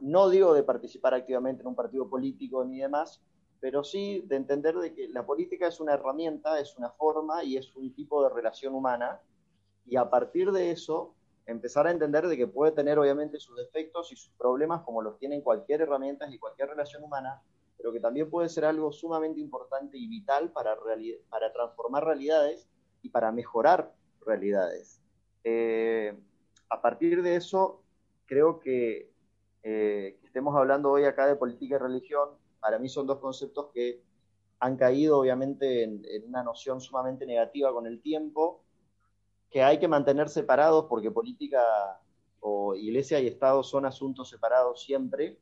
[0.00, 3.22] No digo de participar activamente en un partido político ni demás,
[3.60, 7.56] pero sí de entender de que la política es una herramienta, es una forma y
[7.56, 9.20] es un tipo de relación humana
[9.86, 11.14] y a partir de eso
[11.46, 15.18] empezar a entender de que puede tener obviamente sus defectos y sus problemas como los
[15.18, 17.42] tienen cualquier herramienta y cualquier relación humana,
[17.76, 20.76] pero que también puede ser algo sumamente importante y vital para,
[21.30, 22.68] para transformar realidades
[23.02, 23.94] y para mejorar
[24.26, 25.00] realidades.
[25.42, 26.14] Eh,
[26.68, 27.82] a partir de eso,
[28.26, 29.10] creo que,
[29.62, 32.28] eh, que estemos hablando hoy acá de política y religión,
[32.60, 34.02] para mí son dos conceptos que
[34.60, 38.64] han caído obviamente en, una noción sumamente negativa con el tiempo,
[39.50, 41.62] que hay que mantener separados porque política
[42.40, 45.38] o iglesia y Estado son asuntos separados siempre,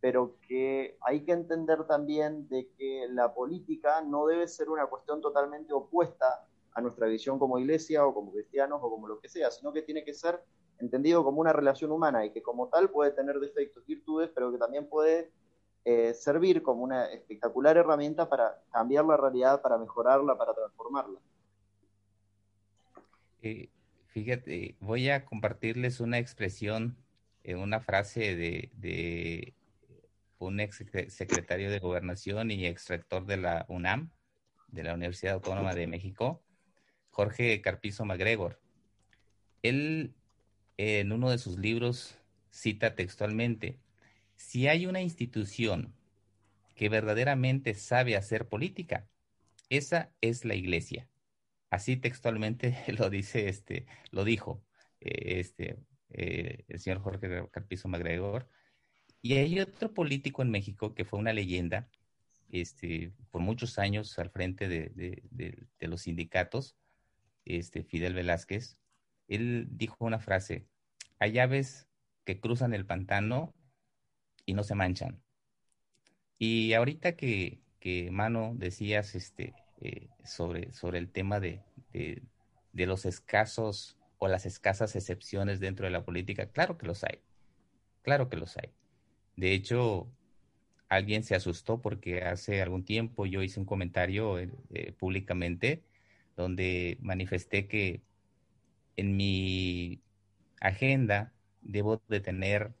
[0.00, 5.20] pero que hay que entender también de que la política no debe ser una cuestión
[5.20, 9.50] totalmente opuesta a nuestra visión como iglesia o como cristianos o como lo que sea,
[9.50, 10.42] sino que tiene que ser
[10.78, 14.58] entendido como una relación humana y que como tal puede tener defectos, virtudes, pero que
[14.58, 15.32] también puede
[15.84, 21.18] eh, servir como una espectacular herramienta para cambiar la realidad, para mejorarla, para transformarla.
[23.42, 23.70] Eh,
[24.08, 26.96] fíjate, voy a compartirles una expresión,
[27.44, 29.54] eh, una frase de, de
[30.38, 34.10] un ex secretario de gobernación y extractor de la UNAM,
[34.68, 36.42] de la Universidad Autónoma de México,
[37.10, 38.60] Jorge Carpizo MacGregor.
[39.62, 40.14] Él
[40.76, 42.16] en uno de sus libros
[42.50, 43.78] cita textualmente,
[44.40, 45.94] si hay una institución
[46.74, 49.06] que verdaderamente sabe hacer política,
[49.68, 51.08] esa es la iglesia.
[51.68, 54.64] Así textualmente lo dice este, lo dijo
[55.00, 55.76] eh, este,
[56.08, 58.48] eh, el señor Jorge Carpizo MacGregor.
[59.20, 61.90] Y hay otro político en México que fue una leyenda,
[62.48, 64.90] este, por muchos años al frente de,
[65.30, 66.78] de los sindicatos,
[67.44, 68.78] este, Fidel Velázquez.
[69.28, 70.66] Él dijo una frase,
[71.18, 71.86] hay aves
[72.24, 73.54] que cruzan el pantano
[74.46, 75.22] y no se manchan.
[76.38, 83.04] Y ahorita que, que Mano decías este, eh, sobre, sobre el tema de, de, los
[83.04, 87.20] escasos o las escasas excepciones dentro de la política, claro que los hay,
[88.02, 88.70] claro que los hay.
[89.36, 90.10] De hecho,
[90.88, 95.84] alguien se asustó porque hace algún tiempo yo hice un comentario eh, eh, públicamente
[96.36, 98.02] donde manifesté que
[98.96, 100.02] en mi
[100.60, 102.74] agenda debo de tener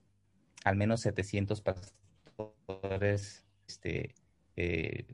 [0.64, 4.14] al menos 700 pastores este,
[4.56, 5.06] eh,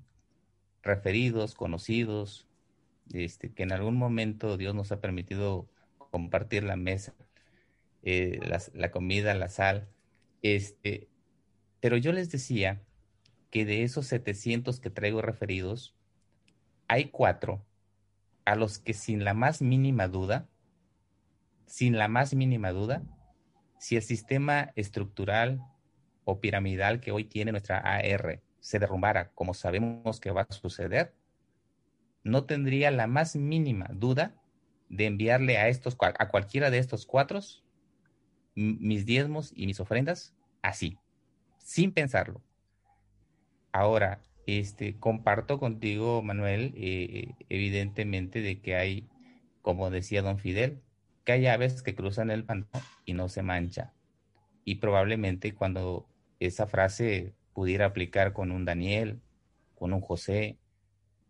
[0.83, 2.47] referidos, conocidos,
[3.13, 5.69] este, que en algún momento Dios nos ha permitido
[6.11, 7.15] compartir la mesa,
[8.03, 8.41] eh,
[8.75, 9.89] la, comida, la sal.
[10.43, 11.09] Este,
[11.81, 12.83] pero yo les decía
[13.51, 15.95] que de esos 700 que traigo referidos,
[16.89, 17.65] hay cuatro
[18.45, 20.49] a los que sin la más mínima duda,
[21.67, 23.03] sin la más mínima duda,
[23.79, 25.63] si el sistema estructural
[26.25, 31.15] o piramidal que hoy tiene nuestra AR se derrumbara, como sabemos que va a suceder,
[32.25, 34.35] no tendría la más mínima duda
[34.89, 37.41] de enviarle a estos a cualquiera de estos cuatro
[38.55, 40.99] mis diezmos y mis ofrendas así,
[41.59, 42.43] sin pensarlo.
[43.71, 49.09] Ahora, este, comparto contigo, Manuel, eh, evidentemente de que hay,
[49.61, 50.81] como decía don Fidel,
[51.27, 53.93] que hay aves que cruzan el pantano y no se mancha.
[54.65, 56.09] Y probablemente cuando
[56.39, 59.21] esa frase pudiera aplicar con un Daniel,
[59.75, 60.57] con un José,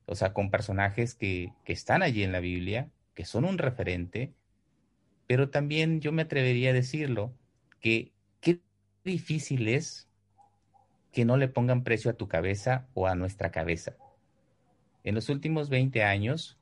[0.04, 4.34] o sea, con personajes que, que están allí en la Biblia, que son un referente,
[5.26, 7.32] pero también yo me atrevería a decirlo,
[7.80, 8.60] que qué
[9.02, 10.10] difícil es
[11.10, 13.96] que no le pongan precio a tu cabeza o a nuestra cabeza.
[15.04, 16.58] En los últimos 20 años,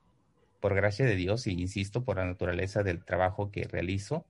[0.59, 4.25] por gracia de Dios, y insisto, por la naturaleza del trabajo que realizo,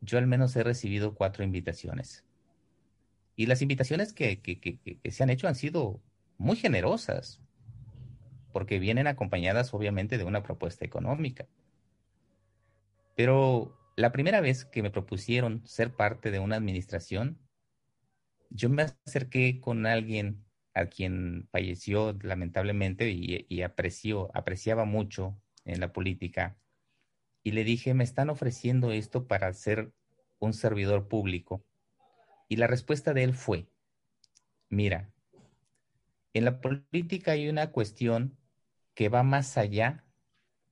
[0.00, 2.24] yo al menos he recibido cuatro invitaciones.
[3.36, 4.40] Y las invitaciones que,
[5.10, 6.00] se han hecho han sido
[6.38, 7.40] muy generosas,
[8.52, 11.46] porque vienen acompañadas obviamente de una propuesta económica.
[13.16, 17.38] Pero la primera vez que me propusieron ser parte de una administración,
[18.50, 20.43] yo me acerqué con alguien
[20.74, 26.58] a quien falleció lamentablemente y, apreció, apreciaba mucho en la política.
[27.42, 29.92] Y le dije, me están ofreciendo esto para ser
[30.40, 31.64] un servidor público.
[32.48, 33.68] Y la respuesta de él fue,
[34.68, 35.12] mira,
[36.32, 38.36] en la política hay una cuestión
[38.94, 40.04] que va más allá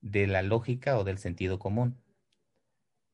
[0.01, 1.97] de la lógica o del sentido común.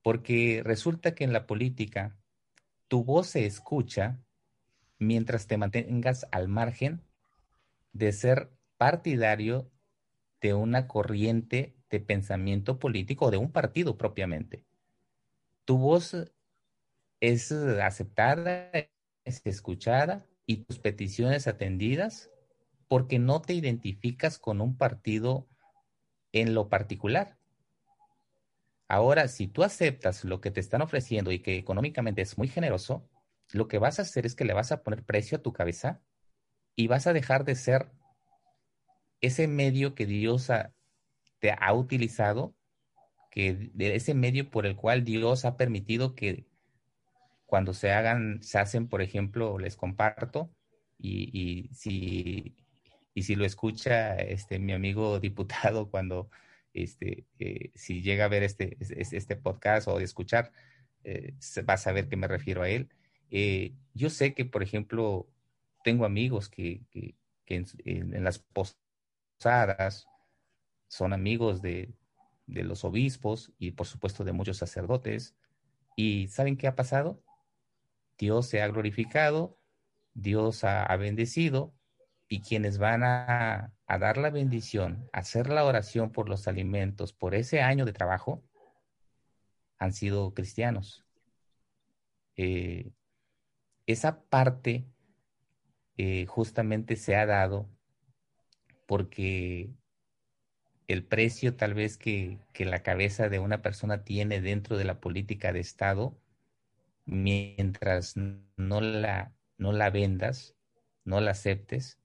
[0.01, 2.17] Porque resulta que en la política
[2.87, 4.19] tu voz se escucha
[4.99, 7.01] mientras te mantengas al margen
[7.93, 9.71] de ser partidario
[10.41, 14.63] de una corriente de pensamiento político o de un partido propiamente.
[15.65, 16.15] Tu voz
[17.19, 18.71] es aceptada,
[19.23, 22.29] es escuchada y tus peticiones atendidas
[22.87, 25.47] porque no te identificas con un partido
[26.31, 27.37] en lo particular.
[28.87, 33.07] Ahora, si tú aceptas lo que te están ofreciendo y que económicamente es muy generoso,
[33.51, 36.01] lo que vas a hacer es que le vas a poner precio a tu cabeza
[36.75, 37.91] y vas a dejar de ser
[39.21, 40.49] ese medio que Dios
[41.39, 42.55] te ha utilizado,
[43.31, 46.47] que ese medio por el cual Dios ha permitido que
[47.45, 50.51] cuando se hagan, se hacen, por ejemplo, les comparto,
[50.99, 52.55] y, si,
[53.13, 56.29] y si lo escucha este, mi amigo diputado cuando,
[56.73, 60.51] este, eh, si llega a ver este, este podcast o escuchar,
[61.03, 61.33] eh,
[61.67, 62.89] va a saber que me refiero a él.
[63.29, 65.27] Eh, yo sé que, por ejemplo,
[65.83, 66.81] tengo amigos que,
[67.45, 70.07] en, las posadas
[70.87, 71.93] son amigos de,
[72.47, 75.35] de los obispos y, por supuesto, de muchos sacerdotes.
[75.95, 77.21] ¿Y saben qué ha pasado?
[78.17, 79.57] Dios se ha glorificado,
[80.13, 81.73] Dios ha, bendecido
[82.27, 87.61] y quienes van a, dar la bendición, hacer la oración por los alimentos, por ese
[87.61, 88.43] año de trabajo,
[89.79, 91.05] han sido cristianos.
[92.35, 92.91] Eh,
[93.91, 94.85] esa parte
[95.97, 97.69] eh, justamente se ha dado
[98.87, 99.69] porque
[100.87, 104.99] el precio tal vez que, que, la cabeza de una persona tiene dentro de la
[104.99, 106.17] política de Estado
[107.09, 110.55] mientras no la, no la vendas,
[111.03, 111.99] no la aceptes,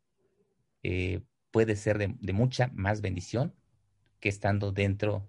[0.82, 1.20] eh,
[1.50, 3.54] puede ser de, mucha más bendición
[4.20, 5.28] que estando dentro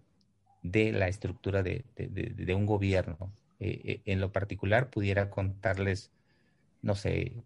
[0.64, 1.86] de la estructura de,
[2.56, 3.32] un gobierno.
[3.60, 6.12] Eh, en lo particular, pudiera contarles,
[6.86, 7.44] no sé,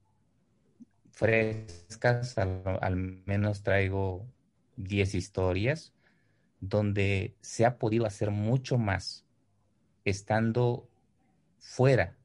[1.12, 4.28] frescas, al, menos traigo
[4.76, 5.94] 10 historias
[6.60, 9.26] donde se ha podido hacer mucho más
[10.04, 10.90] estando
[11.58, 12.18] fuera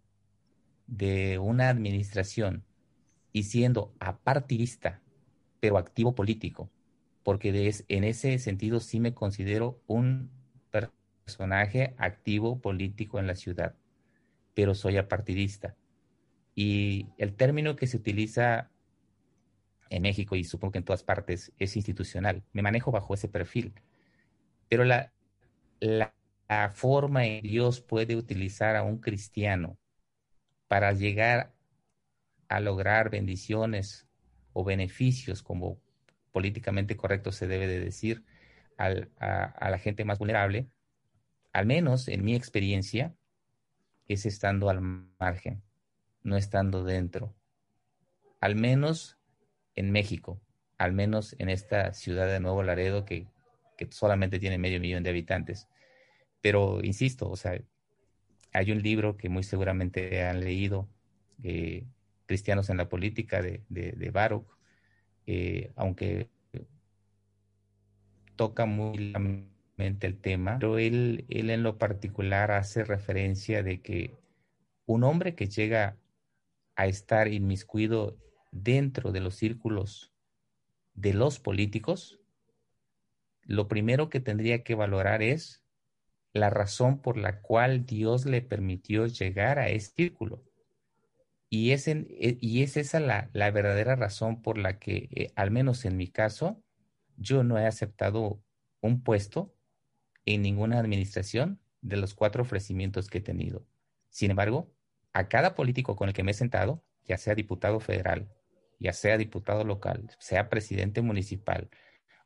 [0.89, 2.65] de una administración
[3.33, 5.01] y siendo apartidista,
[5.61, 6.69] pero activo político,
[7.23, 10.31] porque en ese sentido sí me considero un
[11.25, 13.77] personaje activo político en la ciudad,
[14.53, 15.77] pero soy apartidista.
[16.55, 18.71] Y el término que se utiliza
[19.91, 22.43] en México y supongo que en todas partes es institucional.
[22.53, 23.75] Me manejo bajo ese perfil.
[24.69, 25.13] Pero la,
[25.81, 26.15] la,
[26.75, 29.77] forma en que Dios puede utilizar a un cristiano
[30.69, 31.53] para llegar
[32.49, 34.07] a lograr bendiciones
[34.53, 35.81] o beneficios, como
[36.33, 38.25] políticamente correcto se debe de decir,
[38.77, 40.69] a, la gente más vulnerable,
[41.53, 43.15] al menos en mi experiencia,
[44.09, 44.81] es estando al
[45.19, 45.63] margen,
[46.25, 47.35] no estando dentro.
[48.41, 49.19] Al menos
[49.77, 50.41] en México,
[50.79, 53.29] al menos en esta ciudad de Nuevo Laredo que,
[53.77, 55.69] que solamente tiene medio millón de habitantes.
[56.41, 57.61] Pero insisto, o sea,
[58.53, 60.89] hay un libro que muy seguramente han leído,
[61.43, 61.85] eh,
[62.27, 64.47] Cristianos en la Política, de, de, Baruch,
[65.27, 66.29] eh, aunque
[68.37, 69.15] toca muy
[69.77, 74.15] el tema, pero él, él en lo particular hace referencia de que
[74.87, 75.97] un hombre que llega
[76.77, 78.19] a estar inmiscuido
[78.51, 80.13] dentro de los círculos
[80.95, 82.21] de los políticos,
[83.43, 85.65] lo primero que tendría que valorar es
[86.33, 90.45] la razón por la cual Dios le permitió llegar a ese círculo.
[91.49, 92.07] Y es, e,
[92.41, 96.61] y es esa la, verdadera razón por la que, eh, al menos en mi caso,
[97.17, 98.43] yo no he aceptado
[98.81, 99.55] un puesto
[100.27, 103.65] en ninguna administración de los cuatro ofrecimientos que he tenido.
[104.11, 104.73] Sin embargo,
[105.15, 108.29] a cada político con el que me he sentado, ya sea diputado federal,
[108.79, 111.71] ya sea diputado local, sea presidente municipal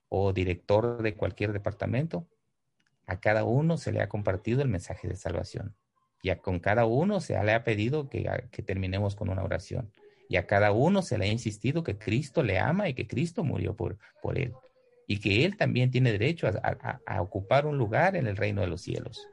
[0.09, 2.26] o director de cualquier departamento,
[3.07, 5.76] a cada uno se le ha compartido el mensaje de salvación.
[6.22, 8.28] Y a, con cada uno se le ha pedido que,
[8.66, 9.93] terminemos con una oración.
[10.28, 13.45] Y a cada uno se le ha insistido que Cristo le ama y que Cristo
[13.45, 14.53] murió por, por él.
[15.07, 18.82] Y que él también tiene derecho a, ocupar un lugar en el reino de los
[18.82, 19.26] cielos.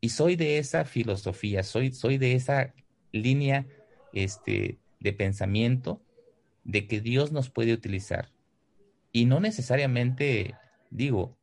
[0.00, 2.74] Y soy de esa filosofía, soy, soy de esa
[3.12, 3.66] línea
[4.12, 6.02] este, de pensamiento
[6.64, 8.30] de que Dios nos puede utilizar.
[9.12, 10.54] Y no necesariamente,
[10.90, 11.38] digo,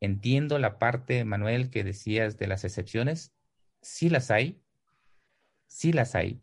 [0.00, 3.32] Entiendo la parte, Manuel, que decías de las excepciones.
[3.82, 4.60] Sí las hay,
[5.66, 6.40] sí las hay,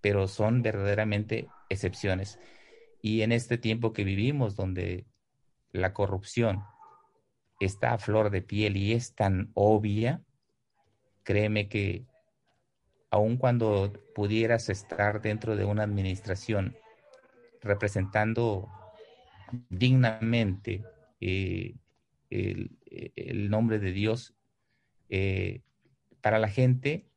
[0.00, 2.38] pero son verdaderamente excepciones.
[3.02, 5.06] Y en este tiempo que vivimos, donde
[5.70, 6.64] la corrupción
[7.66, 10.22] está a flor de piel y es tan obvia,
[11.24, 12.06] créeme que
[13.10, 16.76] aun cuando pudieras estar dentro de una administración
[17.60, 18.68] representando
[19.68, 20.84] dignamente
[21.20, 21.74] eh,
[22.30, 24.34] el, nombre de Dios
[25.08, 25.62] eh,
[26.20, 27.08] para la gente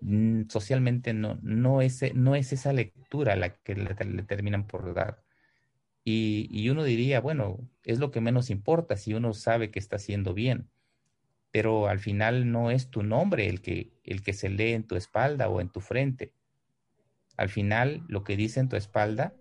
[0.00, 3.94] mm, socialmente no, no, es, no es esa lectura la que le,
[4.24, 5.22] terminan por dar.
[6.08, 9.96] Y, y, uno diría, bueno, es lo que menos importa si uno sabe que está
[9.96, 10.70] haciendo bien,
[11.50, 14.94] pero al final no es tu nombre el que, el que se lee en tu
[14.94, 16.32] espalda o en tu frente.
[17.36, 19.34] Al final lo que dice en tu espalda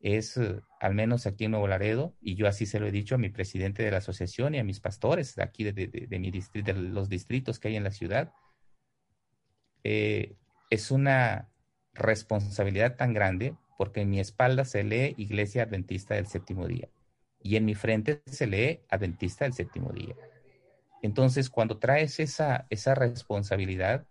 [0.00, 3.14] es, eh, al menos aquí en Nuevo Laredo, y yo así se lo he dicho
[3.14, 7.08] a mi presidente de la asociación y a mis pastores aquí de, de, de los
[7.08, 8.34] distritos que hay en la ciudad,
[9.82, 10.36] eh,
[10.68, 11.48] es una
[11.94, 16.88] responsabilidad tan grande porque en mi espalda se lee Iglesia Adventista del Séptimo Día
[17.40, 20.14] y en mi frente se lee Adventista del Séptimo Día.
[21.02, 24.06] Entonces, cuando traes esa, esa responsabilidad,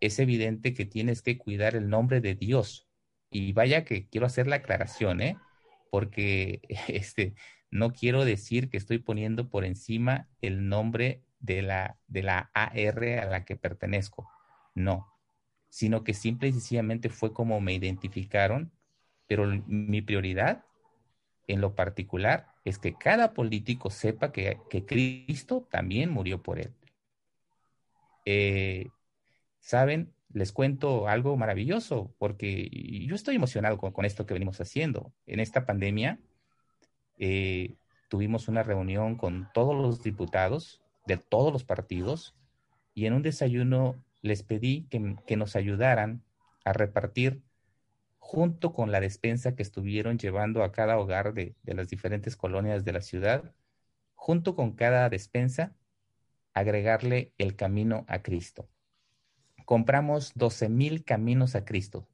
[0.00, 2.88] es evidente que tienes que cuidar el nombre de Dios
[3.30, 5.38] y vaya que quiero hacer la aclaración, ¿eh?
[5.92, 7.36] Porque este,
[7.70, 13.04] no quiero decir que estoy poniendo por encima el nombre de la, de la AR
[13.20, 14.28] a la que pertenezco.
[14.74, 15.06] No,
[15.68, 18.72] sino que simple y sencillamente fue como me identificaron,
[19.26, 20.64] pero mi prioridad
[21.46, 26.72] en lo particular es que cada político sepa que, que Cristo también murió por él.
[28.24, 28.88] Eh,
[29.66, 32.70] Saben, les cuento algo maravilloso, porque
[33.04, 35.12] yo estoy emocionado con, esto que venimos haciendo.
[35.26, 36.20] En esta pandemia
[37.18, 37.74] eh,
[38.08, 42.36] tuvimos una reunión con todos los diputados de todos los partidos
[42.94, 46.22] y en un desayuno les pedí que, que nos ayudaran
[46.64, 47.42] a repartir
[48.26, 52.84] junto con la despensa que estuvieron llevando a cada hogar de, de las diferentes colonias
[52.84, 53.54] de la ciudad,
[54.14, 55.76] junto con cada despensa,
[56.54, 58.68] agregarle el camino a Cristo
[59.66, 62.08] compramos 12 mil caminos a Cristo.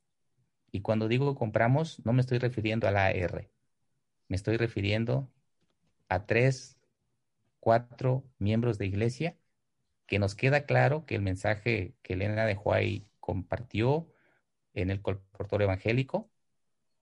[0.73, 3.51] Y cuando digo compramos, no me estoy refiriendo a la AR,
[4.27, 5.31] me estoy refiriendo
[6.09, 6.79] a tres,
[7.61, 9.37] cuatro miembros de iglesia
[10.07, 14.12] que nos queda claro que el mensaje que Elena de Huay compartió
[14.75, 16.31] en el colportor evangélico,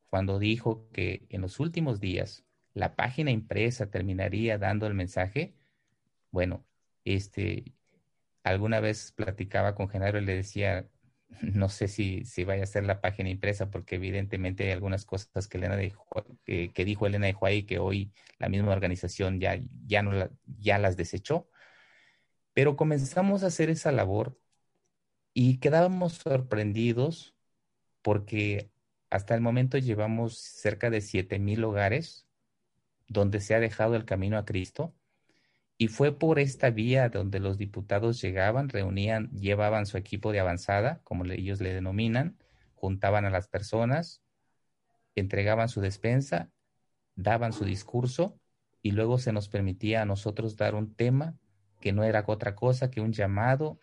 [0.09, 2.45] cuando dijo que en los últimos días
[2.75, 5.55] la página impresa terminaría dando el mensaje,
[6.31, 6.65] bueno,
[7.05, 7.75] este,
[8.43, 10.89] alguna vez platicaba con Genaro y le decía,
[11.43, 15.49] no sé si, si vaya a ser la página impresa, porque evidentemente hay algunas cosas
[15.49, 15.77] que, Elena
[16.45, 20.97] que, dijo Elena de Juárez que hoy la misma organización ya, ya, no ya las
[20.97, 21.49] desechó.
[22.53, 24.39] Pero comenzamos a hacer esa labor
[25.33, 27.37] y quedábamos sorprendidos
[28.03, 28.71] porque
[29.11, 32.27] hasta el momento llevamos cerca de siete mil hogares
[33.09, 34.95] donde se ha dejado el camino a Cristo
[35.77, 41.01] y fue por esta vía donde los diputados llegaban, reunían, llevaban su equipo de avanzada,
[41.05, 42.37] como ellos le denominan,
[42.75, 44.23] juntaban a las personas,
[45.15, 46.51] entregaban su despensa,
[47.15, 48.39] daban su discurso
[48.83, 51.39] y luego se nos permitía a nosotros dar un tema
[51.81, 53.79] que no era otra cosa que un llamado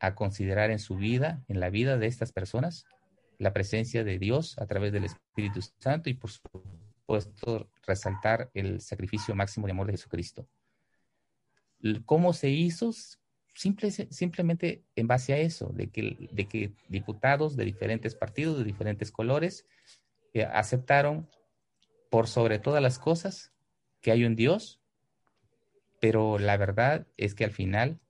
[0.00, 2.86] a considerar en su vida, en la vida de estas personas,
[3.38, 9.34] la presencia de Dios a través del Espíritu Santo y por supuesto resaltar el sacrificio
[9.34, 10.48] máximo de amor de Jesucristo.
[12.06, 12.92] ¿Cómo se hizo?
[13.54, 18.64] Simple, simplemente en base a eso, de que, de que diputados de diferentes partidos, de
[18.64, 19.66] diferentes colores,
[20.32, 21.28] eh, aceptaron
[22.10, 23.52] por sobre todas las cosas
[24.00, 24.80] que hay un Dios,
[26.00, 28.00] pero la verdad es que al final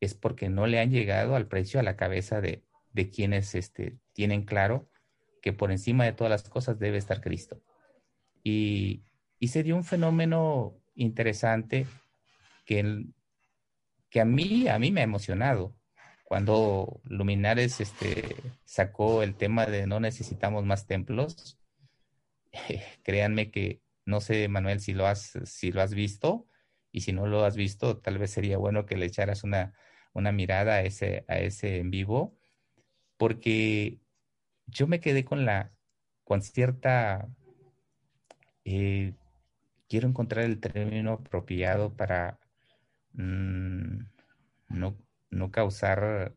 [0.00, 3.98] es porque no le han llegado al precio a la cabeza de, de quienes este,
[4.20, 4.86] tienen claro
[5.40, 7.62] que por encima de todas las cosas debe estar Cristo.
[8.44, 9.02] Y,
[9.38, 11.86] y se dio un fenómeno interesante
[12.66, 12.80] que,
[14.20, 15.74] a, mí, a mí me ha emocionado.
[16.24, 21.58] Cuando Luminares este, sacó el tema de no necesitamos más templos,
[23.02, 26.46] créanme que no sé, Manuel, si lo has, si lo has visto,
[26.92, 29.72] y si no lo has visto, tal vez sería bueno que le echaras una,
[30.12, 32.36] una mirada a ese, a ese en vivo,
[33.16, 34.00] porque
[34.70, 35.72] yo me quedé con la,
[36.24, 37.28] con cierta,
[38.64, 39.14] eh,
[39.88, 42.40] quiero encontrar el término apropiado para,
[43.12, 44.04] Mm,
[44.68, 44.96] no,
[45.30, 46.34] no causar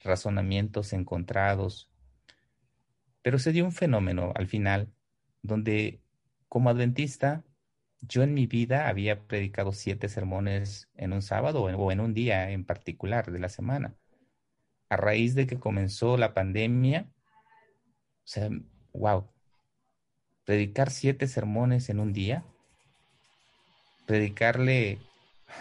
[0.00, 1.90] razonamientos encontrados.
[3.22, 4.92] Pero se dio un fenómeno al final
[5.42, 6.00] donde
[6.48, 7.44] como adventista
[8.00, 12.50] yo en mi vida había predicado siete sermones en un sábado o en un día
[12.50, 13.94] en particular de la semana.
[14.92, 18.50] A raíz de que comenzó la pandemia, o sea,
[18.92, 19.26] wow,
[20.44, 22.44] predicar siete sermones en un día,
[24.04, 24.98] predicarle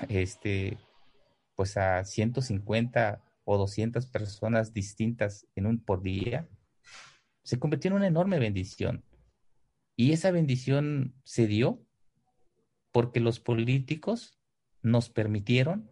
[0.09, 0.77] este,
[1.55, 6.49] pues a 150 o 200 personas distintas en un por día,
[7.41, 9.05] se convirtió en una enorme bendición.
[9.95, 11.88] Y esa bendición se dio
[12.91, 14.38] porque los políticos
[14.82, 15.89] nos permitieron,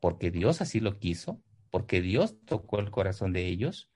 [0.00, 1.40] porque Dios así lo quiso,
[1.70, 3.90] porque Dios tocó el corazón de ellos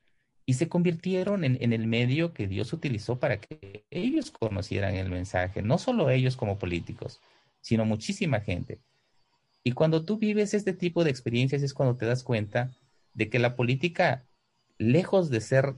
[0.46, 5.62] y se convirtieron en, el medio que Dios utilizó para que ellos conocieran el mensaje,
[5.62, 7.20] no solo ellos como políticos,
[7.60, 8.80] sino muchísima gente.
[9.62, 12.72] Y cuando tú vives este tipo de experiencias es cuando te das cuenta
[13.14, 14.26] de que la política,
[14.76, 15.74] lejos de ser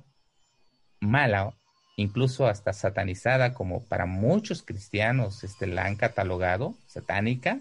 [1.00, 1.54] mala
[1.96, 7.60] incluso hasta satanizada, como para muchos cristianos este, la han catalogado, satánica,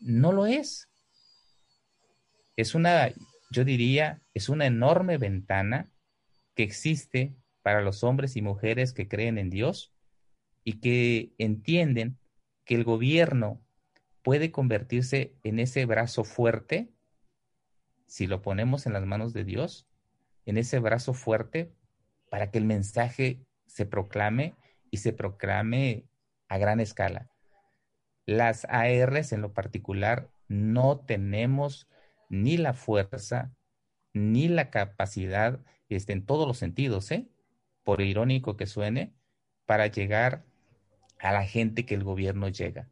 [0.00, 0.88] no lo es.
[2.56, 3.12] Es una,
[3.50, 5.90] yo diría, es una enorme ventana
[6.54, 9.92] que existe para los hombres y mujeres que creen en Dios
[10.64, 12.18] y que entienden
[12.64, 13.60] que el gobierno
[14.22, 16.88] puede convertirse en ese brazo fuerte,
[18.06, 19.86] si lo ponemos en las manos de Dios,
[20.46, 21.72] en ese brazo fuerte
[22.30, 24.54] para que el mensaje se proclame
[24.90, 26.06] y se proclame
[26.48, 27.30] a gran escala.
[28.24, 31.88] Las ARs en lo particular no tenemos
[32.28, 33.52] ni la fuerza
[34.16, 37.28] ni la capacidad este, en todos los sentidos, ¿eh?
[37.84, 39.12] por irónico que suene,
[39.66, 40.44] para llegar
[41.18, 42.88] a la gente que el gobierno llega.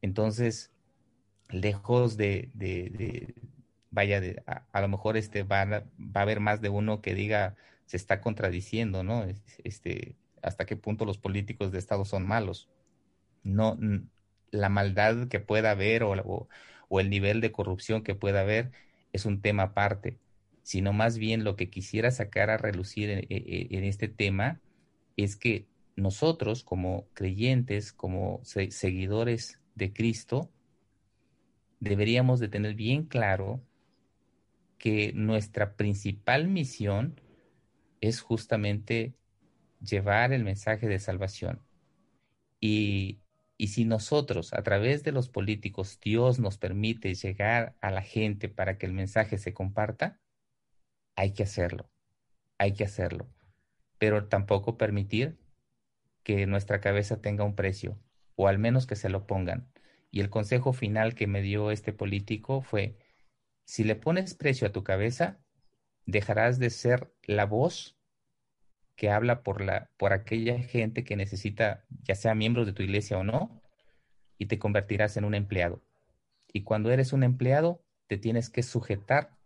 [0.00, 0.72] Entonces,
[1.50, 2.50] lejos de,
[3.90, 5.84] vaya, de, a, lo mejor este va, va,
[6.14, 7.56] a haber más de uno que diga,
[7.86, 9.26] se está contradiciendo, ¿no?
[9.64, 12.68] Este, hasta qué punto los políticos de Estado son malos.
[13.42, 13.78] No,
[14.50, 16.48] la maldad que pueda haber o, o
[17.00, 18.72] el nivel de corrupción que pueda haber
[19.12, 20.18] es un tema aparte,
[20.62, 24.60] sino más bien lo que quisiera sacar a relucir en, en este tema
[25.16, 25.66] es que
[25.96, 30.50] nosotros como creyentes, como seguidores de Cristo,
[31.80, 33.62] deberíamos de tener bien claro
[34.78, 37.20] que nuestra principal misión
[38.00, 39.14] es justamente
[39.80, 41.60] llevar el mensaje de salvación.
[42.60, 43.20] Y,
[43.56, 48.48] y, si nosotros, a través de los políticos, Dios nos permite llegar a la gente
[48.48, 50.20] para que el mensaje se comparta,
[51.16, 51.90] hay que hacerlo,
[52.58, 53.28] hay que hacerlo.
[53.98, 55.38] Pero tampoco permitir
[56.24, 58.00] que nuestra cabeza tenga un precio,
[58.34, 59.70] o al menos que se lo pongan.
[60.10, 62.98] Y el consejo final que me dio este político fue,
[63.64, 65.40] si le pones precio a tu cabeza,
[66.06, 67.96] dejarás de ser la voz
[68.96, 73.18] que habla por, la, por aquella gente que necesita, ya sea miembros de tu iglesia
[73.18, 73.60] o no,
[74.38, 75.82] y te convertirás en un empleado.
[76.52, 79.36] Y cuando eres un empleado, te tienes que sujetar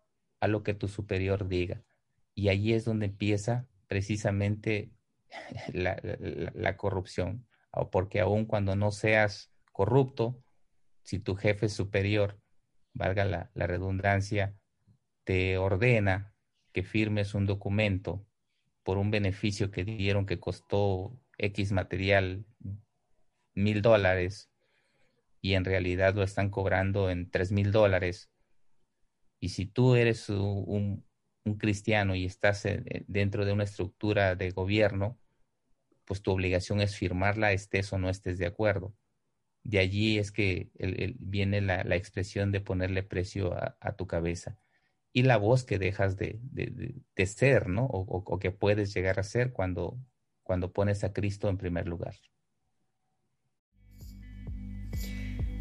[0.41, 1.83] a lo que tu superior diga.
[2.35, 4.91] Y ahí es donde empieza precisamente
[5.73, 10.43] la, corrupción, o porque aun cuando no seas corrupto,
[11.03, 12.39] si tu jefe superior,
[12.93, 14.55] valga la, la redundancia,
[15.25, 16.35] te ordena
[16.73, 18.28] que firmes un documento
[18.89, 22.47] por un beneficio que dieron que costó X material
[23.55, 24.51] mil dólares
[25.43, 28.31] y en realidad lo están cobrando en tres mil dólares.
[29.41, 31.05] Y si tú eres un,
[31.59, 32.67] cristiano y estás
[33.07, 35.19] dentro de una estructura de gobierno,
[36.07, 38.95] pues tu obligación es firmarla, estés o no estés de acuerdo.
[39.65, 40.71] De allí es que
[41.19, 44.59] viene la, expresión de ponerle precio a, tu cabeza
[45.13, 46.39] y la voz que dejas de,
[47.27, 47.85] ser, ¿no?
[47.87, 49.99] O, o, que puedes llegar a ser cuando,
[50.43, 52.15] cuando pones a Cristo en primer lugar.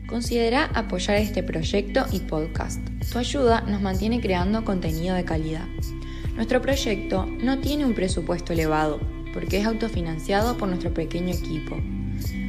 [0.07, 2.79] Considera apoyar este proyecto y podcast.
[3.11, 5.67] Tu ayuda nos mantiene creando contenido de calidad.
[6.35, 9.01] Nuestro proyecto no tiene un presupuesto elevado,
[9.33, 11.75] porque es autofinanciado por nuestro pequeño equipo.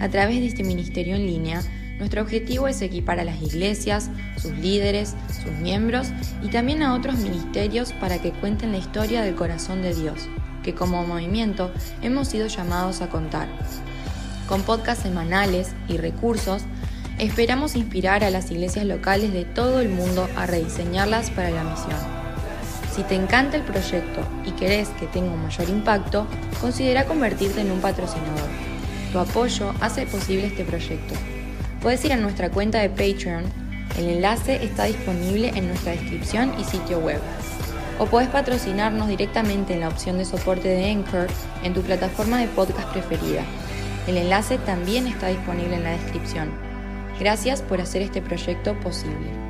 [0.01, 1.63] A través de este ministerio en línea,
[1.99, 6.09] nuestro objetivo es equipar a las iglesias, sus líderes, sus miembros
[6.43, 10.29] y también a otros ministerios para que cuenten la historia del corazón de Dios,
[10.63, 11.73] que como movimiento
[12.03, 13.49] hemos sido llamados a contar.
[14.49, 16.63] Con podcasts semanales y recursos,
[17.19, 21.99] Esperamos inspirar a las iglesias locales de todo el mundo a rediseñarlas para la misión.
[22.95, 26.29] Si te encanta el proyecto y querés que tenga un mayor impacto,
[26.61, 28.49] considera convertirte en un patrocinador.
[29.11, 31.15] Tu apoyo hace posible este proyecto.
[31.83, 33.45] Puedes ir a nuestra cuenta de Patreon,
[33.99, 37.21] el enlace está disponible en nuestra descripción y sitio web.
[37.99, 41.27] O puedes patrocinarnos directamente en la opción de soporte de Anchor
[41.63, 43.43] en tu plataforma de podcast preferida.
[44.07, 46.51] El enlace también está disponible en la descripción.
[47.19, 49.48] Gracias por hacer este proyecto posible.